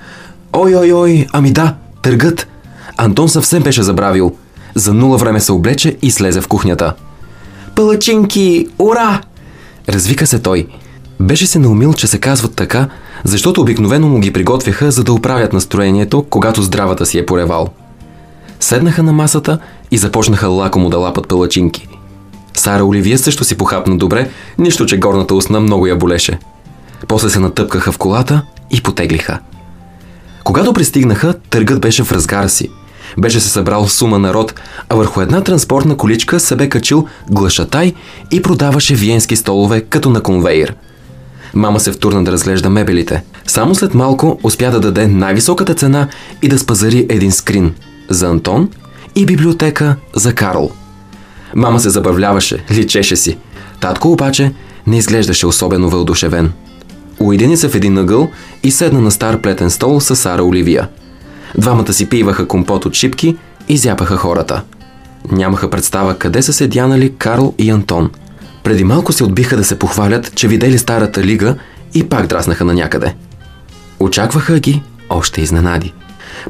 Ой, 0.53 0.75
ой, 0.75 0.93
ой, 0.93 1.27
ами 1.33 1.53
да, 1.53 1.75
търгът. 2.03 2.47
Антон 2.97 3.29
съвсем 3.29 3.63
беше 3.63 3.83
забравил. 3.83 4.33
За 4.75 4.95
нула 4.95 5.19
време 5.19 5.41
се 5.41 5.53
облече 5.53 5.97
и 6.03 6.11
слезе 6.11 6.41
в 6.41 6.49
кухнята. 6.49 6.95
Палачинки, 7.75 8.69
ура! 8.79 9.21
Развика 9.89 10.27
се 10.27 10.39
той. 10.39 10.67
Беше 11.21 11.47
се 11.47 11.59
наумил, 11.59 11.93
че 11.93 12.07
се 12.07 12.19
казват 12.19 12.55
така, 12.55 12.89
защото 13.25 13.61
обикновено 13.61 14.09
му 14.09 14.19
ги 14.19 14.33
приготвяха, 14.33 14.91
за 14.91 15.05
да 15.05 15.13
оправят 15.13 15.53
настроението, 15.53 16.27
когато 16.31 16.63
здравата 16.63 17.07
си 17.07 17.19
е 17.19 17.27
поревал. 17.27 17.69
Седнаха 18.61 19.03
на 19.03 19.13
масата 19.13 19.59
и 19.91 19.99
започнаха 19.99 20.49
лакомо 20.49 20.91
да 20.91 20.99
лапат 20.99 21.29
палачинки. 21.29 21.89
Сара 22.55 22.85
Оливия 22.85 23.19
също 23.19 23.45
си 23.45 23.57
похапна 23.57 23.97
добре, 23.97 24.31
нищо, 24.59 24.87
че 24.87 24.99
горната 24.99 25.35
устна 25.35 25.61
много 25.61 25.87
я 25.87 25.97
болеше. 25.97 26.39
После 27.09 27.31
се 27.31 27.41
натъпкаха 27.41 27.93
в 27.93 27.99
колата 27.99 28.43
и 28.71 28.83
потеглиха. 28.83 29.39
Когато 30.45 30.73
пристигнаха, 30.73 31.35
търгът 31.51 31.81
беше 31.81 32.05
в 32.05 32.13
разгара 32.13 32.49
си. 32.49 32.71
Беше 33.19 33.41
се 33.41 33.49
събрал 33.49 33.89
сума 33.89 34.19
народ, 34.19 34.55
а 34.89 34.95
върху 34.95 35.21
една 35.21 35.41
транспортна 35.41 35.97
количка 35.97 36.41
се 36.41 36.57
бе 36.57 36.69
качил 36.69 37.07
глашатай 37.31 37.95
и 38.31 38.43
продаваше 38.43 38.95
виенски 38.95 39.37
столове 39.37 39.81
като 39.81 40.11
на 40.11 40.21
конвейер. 40.21 40.75
Мама 41.55 41.81
се 41.81 41.93
втурна 41.93 42.25
да 42.25 42.33
разглежда 42.33 42.71
мебелите. 42.71 43.23
Само 43.47 43.75
след 43.75 43.95
малко 43.95 44.39
успя 44.43 44.71
да 44.71 44.81
даде 44.81 45.07
най-високата 45.07 45.75
цена 45.75 46.09
и 46.43 46.49
да 46.49 46.59
спазари 46.59 47.07
един 47.09 47.33
скрин 47.33 47.75
за 48.11 48.27
Антон 48.27 48.69
и 49.15 49.27
библиотека 49.27 49.97
за 50.15 50.35
Карл. 50.35 50.71
Мама 51.55 51.81
се 51.81 51.91
забавляваше, 51.91 52.65
личеше 52.71 53.17
си. 53.17 53.39
Татко 53.81 54.13
обаче 54.13 54.53
не 54.87 54.99
изглеждаше 54.99 55.47
особено 55.47 55.91
въодушевен. 55.91 56.53
Уедини 57.21 57.57
се 57.57 57.69
в 57.69 57.75
един 57.75 57.99
ъгъл 57.99 58.29
и 58.63 58.71
седна 58.71 59.01
на 59.01 59.11
стар 59.11 59.41
плетен 59.41 59.71
стол 59.71 60.01
с 60.01 60.17
Сара 60.17 60.45
Оливия. 60.45 60.89
Двамата 61.59 61.93
си 61.93 62.09
пиваха 62.09 62.49
компот 62.49 62.87
от 62.87 62.95
шипки 62.95 63.37
и 63.69 63.77
зяпаха 63.77 64.17
хората. 64.17 64.63
Нямаха 65.31 65.71
представа 65.71 66.19
къде 66.19 66.43
са 66.43 66.53
се 66.53 66.69
дянали 66.69 67.15
Карл 67.19 67.55
и 67.59 67.71
Антон. 67.71 68.11
Преди 68.63 68.85
малко 68.85 69.13
се 69.13 69.25
отбиха 69.25 69.57
да 69.57 69.65
се 69.65 69.79
похвалят, 69.79 70.35
че 70.35 70.49
видели 70.49 70.79
старата 70.79 71.23
лига 71.23 71.55
и 71.95 72.09
пак 72.09 72.27
драснаха 72.27 72.65
на 72.65 72.75
някъде. 72.75 73.15
Очакваха 74.01 74.61
ги 74.61 74.83
още 75.11 75.41
изненади. 75.41 75.93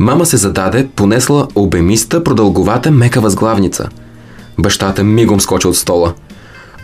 Мама 0.01 0.27
се 0.27 0.37
зададе, 0.37 0.89
понесла 0.97 1.49
обемиста, 1.55 2.25
продълговата 2.25 2.91
мека 2.91 3.21
възглавница. 3.21 3.89
Бащата 4.59 5.05
мигом 5.05 5.41
скочи 5.41 5.67
от 5.69 5.77
стола. 5.77 6.15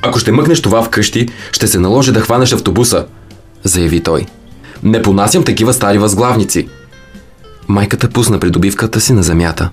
Ако 0.03 0.19
ще 0.19 0.33
мъкнеш 0.33 0.63
това 0.63 0.83
вкъщи, 0.83 1.29
ще 1.53 1.67
се 1.67 1.79
наложи 1.79 2.13
да 2.13 2.21
хванеш 2.21 2.53
автобуса, 2.53 3.07
заяви 3.65 4.01
той. 4.01 4.27
Не 4.83 5.03
понасям 5.03 5.45
такива 5.45 5.73
стари 5.73 5.99
възглавници. 5.99 6.69
Майката 7.69 8.09
пусна 8.09 8.39
придобивката 8.39 9.01
си 9.01 9.13
на 9.13 9.23
земята. 9.23 9.71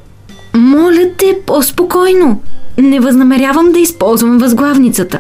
Моля 0.54 1.10
те, 1.18 1.38
по-спокойно. 1.46 2.42
Не 2.78 3.00
възнамерявам 3.00 3.72
да 3.72 3.80
използвам 3.80 4.38
възглавницата. 4.38 5.20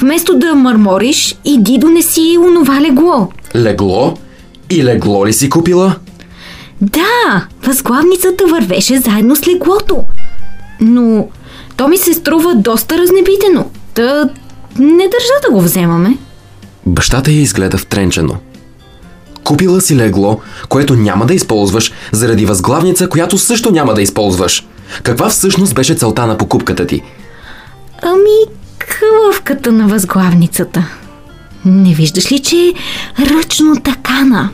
Вместо 0.00 0.38
да 0.38 0.54
мърмориш, 0.54 1.36
иди 1.44 1.78
донеси 1.78 2.38
онова 2.40 2.80
легло. 2.80 3.28
Легло? 3.56 4.16
И 4.70 4.84
легло 4.84 5.26
ли 5.26 5.32
си 5.32 5.50
купила? 5.50 5.96
Да, 6.80 7.46
възглавницата 7.62 8.46
вървеше 8.46 8.98
заедно 8.98 9.36
с 9.36 9.48
леглото. 9.48 10.04
Но 10.80 11.28
то 11.76 11.88
ми 11.88 11.96
се 11.96 12.14
струва 12.14 12.54
доста 12.54 12.98
разнебитено. 12.98 13.70
Та 13.94 14.28
не 14.78 15.04
държа 15.08 15.34
да 15.46 15.52
го 15.52 15.60
вземаме. 15.60 16.18
Бащата 16.86 17.30
я 17.32 17.40
изгледа 17.40 17.78
втренчено. 17.78 18.36
Купила 19.44 19.80
си 19.80 19.96
легло, 19.96 20.40
което 20.68 20.96
няма 20.96 21.26
да 21.26 21.34
използваш, 21.34 21.92
заради 22.12 22.46
възглавница, 22.46 23.08
която 23.08 23.38
също 23.38 23.70
няма 23.70 23.94
да 23.94 24.02
използваш. 24.02 24.66
Каква 25.02 25.28
всъщност 25.28 25.74
беше 25.74 25.94
целта 25.94 26.26
на 26.26 26.38
покупката 26.38 26.86
ти? 26.86 27.02
Ами, 28.02 28.54
хлъвката 28.88 29.72
на 29.72 29.88
възглавницата. 29.88 30.86
Не 31.64 31.94
виждаш 31.94 32.32
ли, 32.32 32.38
че 32.38 32.56
е 32.56 32.72
ръчно 33.26 33.80
такана? 33.80 34.50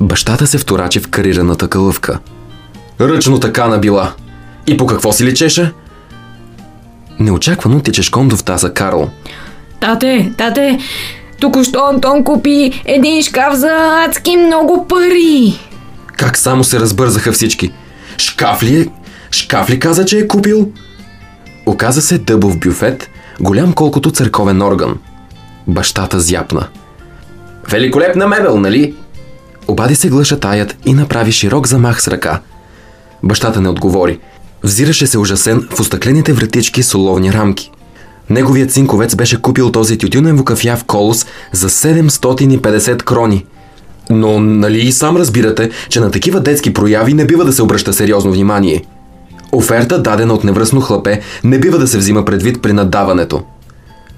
Бащата 0.00 0.46
се 0.46 0.58
вторачи 0.58 1.00
в 1.00 1.08
карираната 1.08 1.68
кълъвка. 1.68 2.18
Ръчно 3.00 3.40
такана 3.40 3.78
била. 3.78 4.12
И 4.66 4.76
по 4.76 4.86
какво 4.86 5.12
си 5.12 5.24
личеше? 5.24 5.72
Неочаквано 7.18 7.80
тичешком 7.80 8.28
до 8.28 8.36
втаса 8.36 8.70
Карл. 8.70 9.10
Тате, 9.80 10.32
тате, 10.38 10.78
току-що 11.44 11.78
Антон 11.78 12.24
купи 12.24 12.82
един 12.84 13.22
шкаф 13.22 13.54
за 13.54 14.04
адски 14.06 14.36
много 14.36 14.86
пари. 14.88 15.58
Как 16.16 16.36
само 16.38 16.64
се 16.64 16.80
разбързаха 16.80 17.32
всички. 17.32 17.72
Шкаф 18.18 18.62
ли 18.62 18.80
е? 18.80 18.86
Шкаф 19.30 19.70
ли 19.70 19.78
каза, 19.78 20.04
че 20.04 20.18
е 20.18 20.28
купил? 20.28 20.72
Оказа 21.66 22.02
се 22.02 22.18
дъбов 22.18 22.58
бюфет, 22.58 23.10
голям 23.40 23.72
колкото 23.72 24.10
църковен 24.10 24.62
орган. 24.62 24.98
Бащата 25.66 26.20
зяпна. 26.20 26.66
Великолепна 27.70 28.26
мебел, 28.26 28.60
нали? 28.60 28.94
Обади 29.68 29.96
се 29.96 30.08
глашатаят 30.08 30.76
и 30.86 30.94
направи 30.94 31.32
широк 31.32 31.66
замах 31.66 32.02
с 32.02 32.08
ръка. 32.08 32.40
Бащата 33.22 33.60
не 33.60 33.68
отговори. 33.68 34.18
Взираше 34.62 35.06
се 35.06 35.18
ужасен 35.18 35.68
в 35.70 35.80
остъклените 35.80 36.32
вратички 36.32 36.82
с 36.82 36.94
оловни 36.94 37.32
рамки. 37.32 37.70
Неговият 38.30 38.72
синковец 38.72 39.16
беше 39.16 39.42
купил 39.42 39.70
този 39.70 39.98
тютюнен 39.98 40.36
вукафяв 40.36 40.84
колос 40.84 41.26
за 41.52 41.68
750 41.70 43.02
крони. 43.02 43.46
Но 44.10 44.40
нали 44.40 44.80
и 44.80 44.92
сам 44.92 45.16
разбирате, 45.16 45.70
че 45.88 46.00
на 46.00 46.10
такива 46.10 46.40
детски 46.40 46.72
прояви 46.72 47.14
не 47.14 47.26
бива 47.26 47.44
да 47.44 47.52
се 47.52 47.62
обръща 47.62 47.92
сериозно 47.92 48.32
внимание. 48.32 48.84
Оферта, 49.52 50.02
дадена 50.02 50.34
от 50.34 50.44
невръсно 50.44 50.80
хлапе, 50.80 51.20
не 51.44 51.58
бива 51.58 51.78
да 51.78 51.86
се 51.86 51.98
взима 51.98 52.24
предвид 52.24 52.62
при 52.62 52.72
наддаването. 52.72 53.42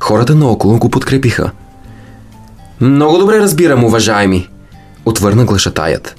Хората 0.01 0.35
наоколо 0.35 0.79
го 0.79 0.89
подкрепиха. 0.89 1.51
Много 2.81 3.19
добре 3.19 3.39
разбирам, 3.39 3.85
уважаеми, 3.85 4.49
отвърна 5.05 5.45
глашатаят. 5.45 6.17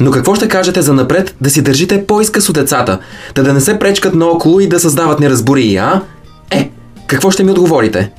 Но 0.00 0.10
какво 0.10 0.34
ще 0.34 0.48
кажете 0.48 0.82
за 0.82 0.94
напред 0.94 1.34
да 1.40 1.50
си 1.50 1.62
държите 1.62 2.06
по-изкъсо 2.06 2.52
децата, 2.52 2.98
да 3.34 3.42
да 3.42 3.52
не 3.52 3.60
се 3.60 3.78
пречкат 3.78 4.14
наоколо 4.14 4.60
и 4.60 4.68
да 4.68 4.80
създават 4.80 5.20
неразбории, 5.20 5.76
а? 5.76 6.02
Е, 6.50 6.70
какво 7.08 7.30
ще 7.30 7.44
ми 7.44 7.50
отговорите? 7.50 8.10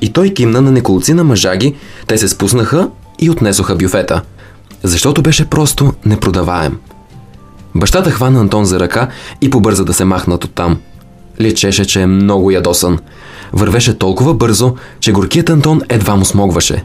И 0.00 0.12
той 0.12 0.28
кимна 0.28 0.60
на 0.60 0.70
неколци 0.70 1.14
на 1.14 1.24
мъжаги, 1.24 1.74
те 2.06 2.18
се 2.18 2.28
спуснаха 2.28 2.88
и 3.18 3.30
отнесоха 3.30 3.76
бюфета. 3.76 4.22
Защото 4.82 5.22
беше 5.22 5.44
просто 5.44 5.92
непродаваем. 6.04 6.78
Бащата 7.74 8.10
хвана 8.10 8.40
Антон 8.40 8.64
за 8.64 8.80
ръка 8.80 9.08
и 9.40 9.50
побърза 9.50 9.84
да 9.84 9.94
се 9.94 10.04
махнат 10.04 10.44
оттам. 10.44 10.80
Личеше, 11.40 11.84
че 11.84 12.02
е 12.02 12.06
много 12.06 12.50
ядосан. 12.50 12.98
Вървеше 13.52 13.98
толкова 13.98 14.34
бързо, 14.34 14.74
че 15.00 15.12
горкият 15.12 15.50
Антон 15.50 15.82
едва 15.88 16.16
му 16.16 16.24
смогваше. 16.24 16.84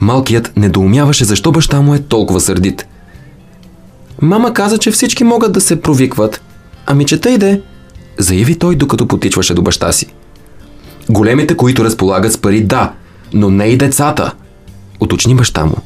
Малкият 0.00 0.52
недоумяваше 0.56 1.24
защо 1.24 1.52
баща 1.52 1.80
му 1.80 1.94
е 1.94 1.98
толкова 1.98 2.40
сърдит. 2.40 2.86
Мама 4.22 4.52
каза, 4.52 4.78
че 4.78 4.90
всички 4.90 5.24
могат 5.24 5.52
да 5.52 5.60
се 5.60 5.80
провикват. 5.80 6.42
Ами 6.86 7.04
че 7.04 7.20
тъй 7.20 7.38
де, 7.38 7.62
заяви 8.18 8.58
той, 8.58 8.76
докато 8.76 9.06
потичваше 9.06 9.54
до 9.54 9.62
баща 9.62 9.92
си. 9.92 10.06
Големите, 11.10 11.56
които 11.56 11.84
разполагат 11.84 12.32
с 12.32 12.38
пари, 12.38 12.62
да, 12.62 12.92
но 13.32 13.50
не 13.50 13.64
и 13.64 13.76
децата, 13.76 14.32
уточни 15.00 15.34
баща 15.34 15.66
му. 15.66 15.76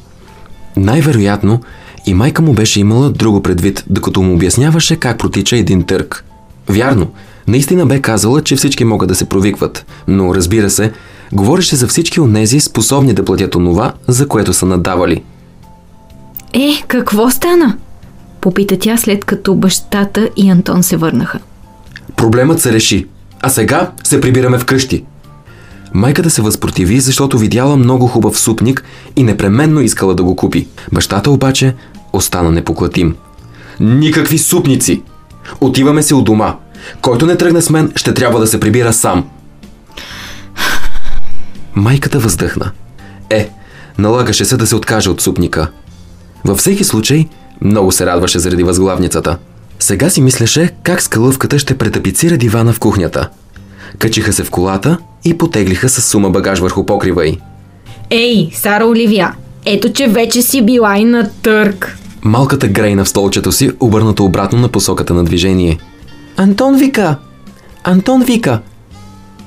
Най-вероятно 0.77 1.61
и 2.05 2.13
майка 2.13 2.41
му 2.41 2.53
беше 2.53 2.79
имала 2.79 3.09
друго 3.09 3.41
предвид, 3.41 3.83
докато 3.89 4.21
му 4.21 4.33
обясняваше 4.33 4.95
как 4.95 5.19
протича 5.19 5.57
един 5.57 5.83
търг. 5.83 6.25
Вярно, 6.69 7.11
наистина 7.47 7.85
бе 7.85 8.01
казала, 8.01 8.43
че 8.43 8.55
всички 8.55 8.85
могат 8.85 9.09
да 9.09 9.15
се 9.15 9.25
провикват, 9.25 9.85
но 10.07 10.35
разбира 10.35 10.69
се, 10.69 10.91
говореше 11.33 11.75
за 11.75 11.87
всички 11.87 12.21
онези 12.21 12.59
способни 12.59 13.13
да 13.13 13.25
платят 13.25 13.55
онова, 13.55 13.93
за 14.07 14.27
което 14.27 14.53
са 14.53 14.65
надавали. 14.65 15.23
Е, 16.53 16.83
какво 16.87 17.29
стана? 17.29 17.77
Попита 18.41 18.77
тя 18.79 18.97
след 18.97 19.25
като 19.25 19.55
бащата 19.55 20.29
и 20.37 20.49
Антон 20.49 20.83
се 20.83 20.97
върнаха. 20.97 21.39
Проблемът 22.15 22.61
се 22.61 22.73
реши, 22.73 23.07
а 23.41 23.49
сега 23.49 23.91
се 24.03 24.21
прибираме 24.21 24.59
вкъщи. 24.59 25.05
Майката 25.93 26.29
се 26.29 26.41
възпротиви, 26.41 26.99
защото 26.99 27.37
видяла 27.37 27.77
много 27.77 28.07
хубав 28.07 28.39
супник 28.39 28.83
и 29.15 29.23
непременно 29.23 29.81
искала 29.81 30.15
да 30.15 30.23
го 30.23 30.35
купи. 30.35 30.67
Бащата 30.93 31.31
обаче 31.31 31.75
остана 32.13 32.51
непоклатим. 32.51 33.15
Никакви 33.79 34.37
супници! 34.37 35.03
Отиваме 35.61 36.03
си 36.03 36.13
от 36.13 36.25
дома. 36.25 36.55
Който 37.01 37.25
не 37.25 37.37
тръгне 37.37 37.61
с 37.61 37.69
мен, 37.69 37.91
ще 37.95 38.13
трябва 38.13 38.39
да 38.39 38.47
се 38.47 38.59
прибира 38.59 38.93
сам. 38.93 39.25
Майката 41.75 42.19
въздъхна. 42.19 42.71
Е, 43.29 43.49
налагаше 43.97 44.45
се 44.45 44.57
да 44.57 44.67
се 44.67 44.75
откаже 44.75 45.09
от 45.09 45.21
супника. 45.21 45.71
Във 46.45 46.57
всеки 46.57 46.83
случай, 46.83 47.27
много 47.61 47.91
се 47.91 48.05
радваше 48.05 48.39
заради 48.39 48.63
възглавницата. 48.63 49.37
Сега 49.79 50.09
си 50.09 50.21
мислеше 50.21 50.71
как 50.83 51.01
с 51.01 51.07
кълъвката 51.07 51.59
ще 51.59 51.77
претапицира 51.77 52.37
дивана 52.37 52.73
в 52.73 52.79
кухнята. 52.79 53.29
Качиха 53.99 54.33
се 54.33 54.43
в 54.43 54.51
колата 54.51 54.97
и 55.25 55.37
потеглиха 55.37 55.89
с 55.89 56.01
сума 56.01 56.29
багаж 56.29 56.59
върху 56.59 56.85
покрива 56.85 57.27
й. 57.27 57.37
Ей, 58.09 58.49
Сара 58.53 58.85
Оливия, 58.85 59.33
ето 59.65 59.93
че 59.93 60.07
вече 60.07 60.41
си 60.41 60.61
била 60.61 60.97
и 60.97 61.05
на 61.05 61.29
търг. 61.41 61.97
Малката 62.21 62.67
грейна 62.67 63.05
в 63.05 63.09
столчето 63.09 63.51
си, 63.51 63.71
обърнато 63.79 64.25
обратно 64.25 64.59
на 64.59 64.69
посоката 64.69 65.13
на 65.13 65.23
движение. 65.23 65.77
Антон 66.37 66.77
вика! 66.77 67.15
Антон 67.83 68.23
вика! 68.23 68.59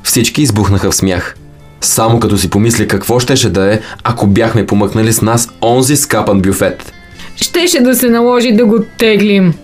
Всички 0.03 0.43
избухнаха 0.43 0.91
в 0.91 0.95
смях. 0.95 1.37
Само 1.81 2.21
като 2.21 2.39
си 2.39 2.51
помисли 2.51 2.89
какво 2.89 3.21
щеше 3.21 3.51
да 3.51 3.75
е, 3.75 3.81
ако 4.05 4.27
бяхме 4.27 4.67
помъкнали 4.67 5.13
с 5.13 5.23
нас 5.23 5.49
онзи 5.63 5.97
скапан 5.97 6.41
бюфет. 6.41 6.93
Щеше 7.37 7.81
да 7.81 7.95
се 7.95 8.09
наложи 8.11 8.53
да 8.53 8.67
го 8.67 8.85
теглим. 8.99 9.55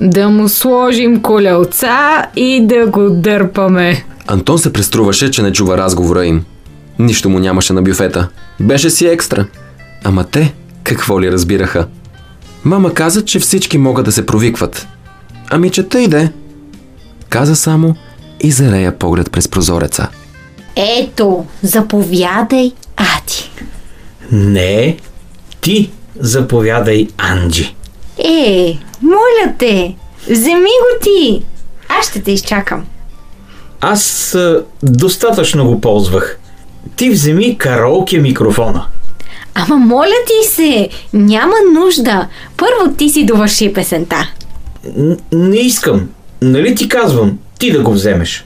Да 0.00 0.28
му 0.28 0.48
сложим 0.48 1.22
колелца 1.22 2.26
и 2.36 2.66
да 2.66 2.86
го 2.86 3.10
дърпаме. 3.10 4.04
Антон 4.26 4.58
се 4.58 4.72
преструваше, 4.72 5.30
че 5.30 5.42
не 5.42 5.52
чува 5.52 5.78
разговора 5.78 6.26
им. 6.26 6.44
Нищо 6.98 7.28
му 7.28 7.38
нямаше 7.38 7.72
на 7.72 7.82
бюфета. 7.82 8.28
Беше 8.60 8.90
си 8.90 9.06
екстра. 9.06 9.46
Ама 10.04 10.24
те 10.24 10.54
какво 10.84 11.20
ли 11.20 11.32
разбираха? 11.32 11.86
Мама 12.64 12.94
каза, 12.94 13.24
че 13.24 13.38
всички 13.38 13.78
могат 13.78 14.04
да 14.04 14.12
се 14.12 14.26
провикват. 14.26 14.88
Ами 15.50 15.70
че 15.70 15.82
тъй 15.82 16.08
де. 16.08 16.32
Каза 17.28 17.56
само 17.56 17.96
и 18.40 18.50
зарея 18.50 18.98
поглед 18.98 19.30
през 19.30 19.48
прозореца. 19.48 20.08
Ето, 20.76 21.46
заповядай, 21.62 22.72
Ади. 22.96 23.50
Не, 24.32 24.96
ти 25.60 25.90
заповядай, 26.20 27.08
Анджи. 27.18 27.74
Е, 28.18 28.78
моля 29.02 29.52
те, 29.58 29.94
вземи 30.30 30.60
го 30.60 31.02
ти. 31.02 31.42
Аз 31.88 32.08
ще 32.08 32.22
те 32.22 32.32
изчакам. 32.32 32.84
Аз 33.80 34.34
а, 34.34 34.64
достатъчно 34.82 35.66
го 35.66 35.80
ползвах. 35.80 36.38
Ти 36.96 37.10
вземи 37.10 37.58
караоке 37.58 38.18
микрофона. 38.18 38.86
Ама 39.54 39.76
моля 39.76 40.14
ти 40.26 40.48
се, 40.48 40.88
няма 41.12 41.54
нужда. 41.74 42.28
Първо 42.56 42.94
ти 42.96 43.08
си 43.08 43.24
довърши 43.24 43.72
песента. 43.72 44.30
Н- 44.96 45.16
не 45.32 45.56
искам. 45.56 46.08
Нали 46.42 46.74
ти 46.74 46.88
казвам, 46.88 47.38
ти 47.58 47.72
да 47.72 47.80
го 47.82 47.92
вземеш. 47.92 48.44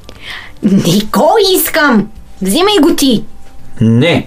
Нико 0.62 1.28
искам. 1.56 2.08
Взимай 2.42 2.74
го 2.82 2.94
ти. 2.94 3.24
Не, 3.80 4.26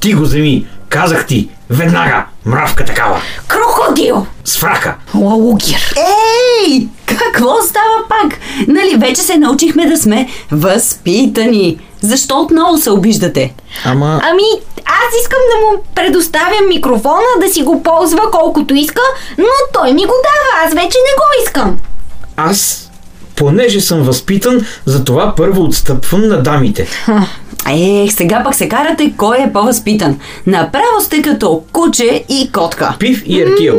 ти 0.00 0.12
го 0.14 0.22
вземи. 0.22 0.66
Казах 0.88 1.26
ти, 1.26 1.48
веднага, 1.74 2.24
мравка 2.46 2.84
такава. 2.84 3.20
Крокодил. 3.48 4.26
С 4.44 4.58
фрака. 4.58 4.94
Лаугир. 5.14 5.94
Ей! 5.96 6.88
Какво 7.06 7.62
става 7.62 8.08
пак? 8.08 8.38
Нали 8.68 8.96
вече 8.98 9.22
се 9.22 9.36
научихме 9.36 9.86
да 9.86 9.96
сме 9.96 10.28
възпитани. 10.50 11.78
Защо 12.00 12.40
отново 12.40 12.78
се 12.78 12.90
обиждате? 12.90 13.54
Ама... 13.84 14.20
Ами, 14.24 14.42
аз 14.84 15.20
искам 15.22 15.38
да 15.52 15.66
му 15.66 15.84
предоставям 15.94 16.68
микрофона, 16.68 17.26
да 17.40 17.48
си 17.52 17.62
го 17.62 17.82
ползва 17.82 18.30
колкото 18.30 18.74
иска, 18.74 19.02
но 19.38 19.44
той 19.72 19.92
ми 19.92 20.00
го 20.00 20.12
дава, 20.24 20.66
аз 20.66 20.74
вече 20.74 20.98
не 20.98 21.16
го 21.16 21.44
искам. 21.44 21.78
Аз, 22.36 22.90
понеже 23.36 23.80
съм 23.80 24.02
възпитан, 24.02 24.66
затова 24.86 25.34
първо 25.36 25.62
отстъпвам 25.62 26.28
на 26.28 26.42
дамите. 26.42 26.88
Ех, 27.70 28.12
сега 28.12 28.42
пък 28.44 28.54
се 28.54 28.68
карате 28.68 29.14
кой 29.16 29.38
е 29.38 29.52
по-възпитан. 29.52 30.18
Направо 30.46 31.00
сте 31.00 31.22
като 31.22 31.62
куче 31.72 32.24
и 32.28 32.50
котка. 32.52 32.96
Пив 32.98 33.22
и 33.26 33.40
Еркил. 33.40 33.78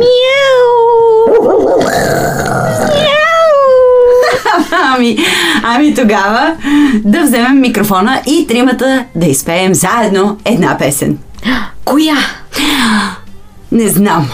Ами, 4.94 5.18
ами 5.62 5.94
тогава 5.94 6.56
да 7.04 7.22
вземем 7.22 7.60
микрофона 7.60 8.22
и 8.26 8.46
тримата 8.46 9.04
да 9.14 9.26
изпеем 9.26 9.74
заедно 9.74 10.38
една 10.44 10.78
песен. 10.78 11.18
Коя? 11.84 12.16
Не 13.72 13.88
знам. 13.88 14.30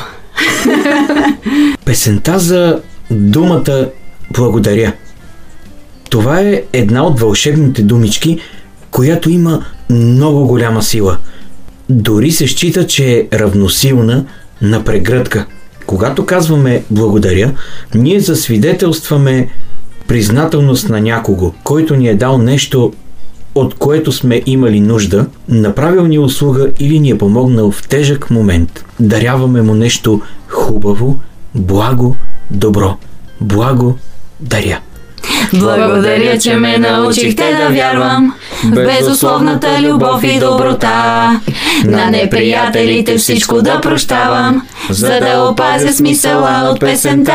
Песента 1.84 2.38
за 2.38 2.80
думата 3.10 3.86
благодаря. 4.30 4.92
Това 6.10 6.40
е 6.40 6.62
една 6.72 7.04
от 7.04 7.20
вълшебните 7.20 7.82
думички, 7.82 8.38
която 8.92 9.30
има 9.30 9.64
много 9.90 10.46
голяма 10.46 10.82
сила. 10.82 11.18
Дори 11.90 12.30
се 12.30 12.46
счита, 12.46 12.86
че 12.86 13.12
е 13.12 13.38
равносилна 13.38 14.24
на 14.62 14.84
прегръдка. 14.84 15.46
Когато 15.86 16.26
казваме 16.26 16.82
благодаря, 16.90 17.52
ние 17.94 18.20
засвидетелстваме 18.20 19.48
признателност 20.08 20.88
на 20.88 21.00
някого, 21.00 21.52
който 21.64 21.96
ни 21.96 22.08
е 22.08 22.14
дал 22.14 22.38
нещо, 22.38 22.92
от 23.54 23.74
което 23.74 24.12
сме 24.12 24.42
имали 24.46 24.80
нужда, 24.80 25.26
направил 25.48 26.06
ни 26.06 26.18
услуга 26.18 26.70
или 26.78 27.00
ни 27.00 27.10
е 27.10 27.18
помогнал 27.18 27.70
в 27.70 27.88
тежък 27.88 28.30
момент. 28.30 28.84
Даряваме 29.00 29.62
му 29.62 29.74
нещо 29.74 30.20
хубаво, 30.48 31.20
благо, 31.54 32.16
добро. 32.50 32.96
Благо, 33.40 33.96
даря. 34.40 34.80
Благодаря, 35.54 36.38
че 36.38 36.56
ме 36.56 36.78
научихте 36.78 37.56
да 37.60 37.74
вярвам 37.74 38.34
в 38.64 38.70
безусловната 38.70 39.82
любов 39.82 40.24
и 40.24 40.38
доброта. 40.38 41.40
На 41.84 42.10
неприятелите 42.10 43.18
всичко 43.18 43.62
да 43.62 43.80
прощавам, 43.80 44.62
за 44.90 45.20
да 45.20 45.48
опазя 45.50 45.92
смисъла 45.92 46.70
от 46.72 46.80
песента. 46.80 47.32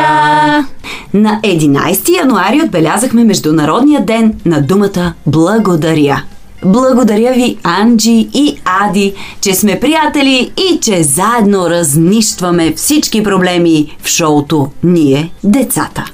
На 1.14 1.40
11 1.44 2.18
януари 2.18 2.62
отбелязахме 2.64 3.24
Международния 3.24 4.04
ден 4.04 4.34
на 4.44 4.62
думата 4.62 5.12
Благодаря. 5.26 6.22
Благодаря 6.64 7.32
ви, 7.32 7.58
Анджи 7.62 8.28
и 8.34 8.60
Ади, 8.64 9.14
че 9.40 9.54
сме 9.54 9.80
приятели 9.80 10.52
и 10.56 10.80
че 10.80 11.02
заедно 11.02 11.70
разнищваме 11.70 12.72
всички 12.72 13.22
проблеми 13.22 13.96
в 14.02 14.08
шоуто 14.08 14.70
Ние, 14.84 15.30
децата. 15.44 16.04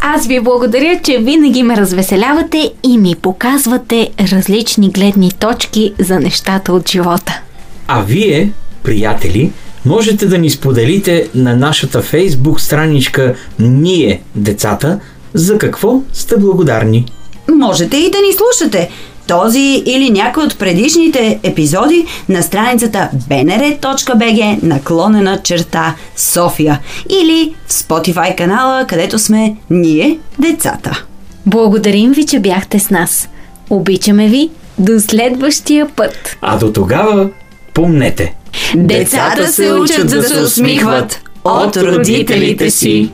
Аз 0.00 0.26
ви 0.26 0.40
благодаря, 0.40 1.00
че 1.02 1.18
винаги 1.18 1.62
ме 1.62 1.76
развеселявате 1.76 2.72
и 2.88 2.98
ми 2.98 3.14
показвате 3.22 4.10
различни 4.32 4.90
гледни 4.90 5.32
точки 5.32 5.92
за 5.98 6.20
нещата 6.20 6.72
от 6.72 6.90
живота. 6.90 7.40
А 7.86 8.02
вие, 8.02 8.52
приятели, 8.82 9.52
можете 9.86 10.26
да 10.26 10.38
ни 10.38 10.50
споделите 10.50 11.28
на 11.34 11.56
нашата 11.56 12.02
фейсбук 12.02 12.60
страничка 12.60 13.34
Ние, 13.58 14.22
децата, 14.34 15.00
за 15.34 15.58
какво 15.58 16.00
сте 16.12 16.36
благодарни. 16.36 17.06
Можете 17.54 17.96
и 17.96 18.10
да 18.10 18.18
ни 18.18 18.32
слушате 18.32 18.90
този 19.28 19.82
или 19.86 20.10
някой 20.10 20.44
от 20.44 20.58
предишните 20.58 21.38
епизоди 21.42 22.04
на 22.28 22.42
страницата 22.42 23.10
bnr.bg 23.30 24.62
наклонена 24.62 25.42
черта 25.42 25.94
София 26.16 26.80
или 27.08 27.54
в 27.66 27.72
Spotify 27.72 28.36
канала, 28.36 28.84
където 28.86 29.18
сме 29.18 29.56
ние, 29.70 30.18
децата. 30.38 31.04
Благодарим 31.46 32.12
ви, 32.12 32.26
че 32.26 32.40
бяхте 32.40 32.78
с 32.78 32.90
нас. 32.90 33.28
Обичаме 33.70 34.28
ви. 34.28 34.50
До 34.78 35.00
следващия 35.00 35.88
път. 35.96 36.36
А 36.42 36.58
до 36.58 36.72
тогава, 36.72 37.30
помнете. 37.74 38.34
Децата 38.76 39.48
се 39.48 39.72
учат 39.72 40.10
да 40.10 40.22
се 40.22 40.40
усмихват 40.40 41.20
от 41.44 41.76
родителите 41.76 42.70
си. 42.70 43.10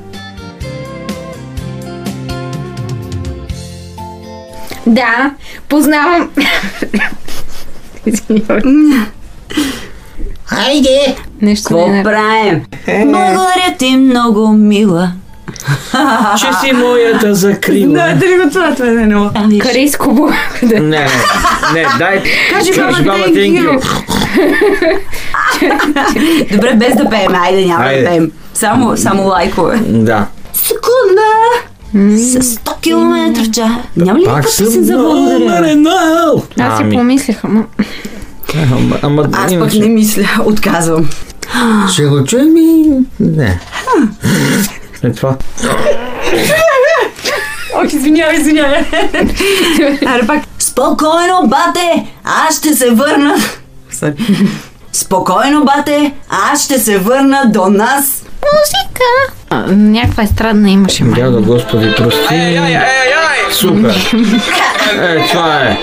Да, 4.87 5.31
познавам. 5.69 6.31
Хайде! 10.45 11.17
Нещо 11.43 11.69
Какво 11.69 11.87
не 11.89 12.01
е 12.01 12.03
правим? 12.03 12.65
Благодаря 12.87 13.75
ти 13.79 13.97
много, 13.97 14.49
мила. 14.49 15.13
Че 16.39 16.47
си 16.67 16.73
моята 16.73 17.35
закрила. 17.35 18.15
дали 18.15 18.39
го 18.45 18.51
това, 18.51 18.75
това 18.75 18.87
не 18.87 19.03
е 19.03 19.07
много. 19.07 19.31
Корейско 19.63 20.13
благодаря. 20.13 20.81
Не, 20.81 20.81
не, 20.81 21.07
не, 21.73 21.87
дай. 21.99 22.23
Кажи, 22.51 22.73
баба, 22.77 22.93
баба, 22.93 23.25
thank 23.29 23.63
you. 23.63 23.83
Добре, 26.53 26.75
без 26.75 26.97
да 26.97 27.11
пеем, 27.11 27.35
айде, 27.35 27.67
няма 27.67 27.85
да 27.85 28.05
пеем. 28.05 28.31
Само, 28.55 28.97
само 28.97 29.29
лайкове. 29.29 29.79
Да. 29.87 30.27
Секунда! 30.53 31.31
С 31.95 31.97
100 31.97 32.81
км 32.81 33.45
в 33.45 33.51
час. 33.51 33.71
Няма 33.97 34.19
ли 34.19 34.25
някаква 34.25 34.43
песен 34.43 34.85
за 34.85 34.97
благодаря? 34.97 35.47
Аз 36.59 36.77
си 36.77 36.83
Ами, 36.83 36.97
помислих, 36.97 37.45
ама... 37.45 37.65
ама, 38.73 38.99
ама, 39.03 39.29
Аз 39.33 39.59
пък 39.59 39.75
не 39.75 39.89
мисля, 39.89 40.29
отказвам. 40.45 41.09
Ще 41.93 42.05
го 42.05 42.25
чуем 42.25 42.57
и... 42.57 43.01
Не. 43.21 43.61
След 45.01 45.17
това. 45.17 45.37
Ох, 47.75 47.93
извинявай, 47.93 48.37
извинявай. 48.37 48.85
Аре 50.07 50.27
пак. 50.27 50.43
Спокойно, 50.59 51.41
бате, 51.45 52.07
аз 52.25 52.59
ще 52.59 52.75
се 52.75 52.91
върна. 52.91 53.35
Спокойно, 54.93 55.65
бате, 55.65 56.13
аз 56.29 56.65
ще 56.65 56.79
се 56.79 56.99
върна 56.99 57.43
до 57.47 57.67
нас. 57.67 58.25
Музика! 58.35 59.35
Някаква 59.69 60.23
е 60.23 60.27
странна 60.27 60.71
имаше 60.71 61.05
май. 61.05 61.21
Дядо 61.21 61.43
Господи, 61.43 61.95
прости. 61.97 62.61
Супер. 63.51 64.13
Е, 65.01 65.27
това 65.31 65.63
е. 65.63 65.79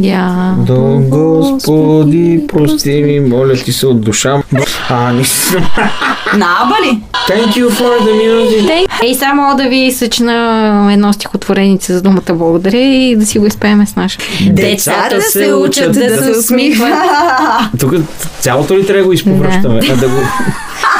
Я... 0.00 0.54
До 0.58 1.00
Господи, 1.08 2.40
прости 2.48 2.90
ми, 2.90 3.20
моля 3.20 3.54
ти 3.54 3.72
се 3.72 3.86
от 3.86 4.00
душа. 4.00 4.42
А, 4.88 5.12
не 5.12 5.24
съм. 5.24 5.64
Наба 6.32 6.74
ли? 6.84 7.00
Thank 7.28 7.46
you 7.46 7.68
for 7.68 8.00
the 8.00 8.12
music. 8.22 8.86
Ей, 9.02 9.14
само 9.14 9.56
да 9.56 9.68
ви 9.68 9.92
съчина 9.92 10.92
едно 10.92 11.12
стихотворенице 11.12 11.92
за 11.92 12.02
думата 12.02 12.32
благодаря 12.32 12.78
и 12.78 13.16
да 13.16 13.26
си 13.26 13.38
го 13.38 13.46
изпеем 13.46 13.86
с 13.86 13.96
наша. 13.96 14.18
Децата 14.50 15.22
се 15.22 15.54
учат 15.54 15.92
да 15.92 16.24
се 16.24 16.38
усмихват. 16.38 16.92
Тук 17.80 17.94
цялото 18.40 18.78
ли 18.78 18.86
трябва 18.86 19.02
да 19.02 19.06
го 19.06 19.12
изповръщаме? 19.12 19.80
А 19.90 19.96
да 19.96 20.08
го... 20.08 20.16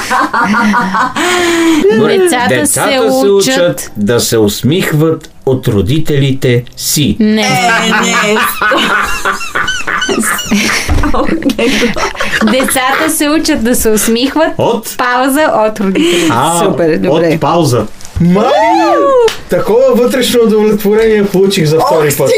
Добре. 1.98 2.18
Децата 2.18 2.66
се 2.66 2.80
Децата 2.80 3.12
се 3.12 3.28
учат 3.28 3.92
да 3.96 4.20
се 4.20 4.38
усмихват 4.38 5.30
от 5.46 5.68
родителите 5.68 6.64
си. 6.76 7.16
Не. 7.20 7.42
Е, 7.42 7.90
не. 8.02 8.36
Децата 12.50 13.10
се 13.10 13.28
учат 13.28 13.64
да 13.64 13.74
се 13.74 13.90
усмихват. 13.90 14.54
От? 14.58 14.94
Пауза 14.98 15.52
от 15.54 15.80
родителите. 15.80 16.28
А, 16.30 16.64
Супер, 16.64 16.98
добре. 16.98 17.34
От 17.34 17.40
пауза. 17.40 17.86
Марио! 18.20 18.50
Такова 19.50 19.94
вътрешно 19.94 20.40
удовлетворение 20.42 21.26
получих 21.26 21.64
за 21.66 21.80
втори 21.80 22.10
път. 22.18 22.30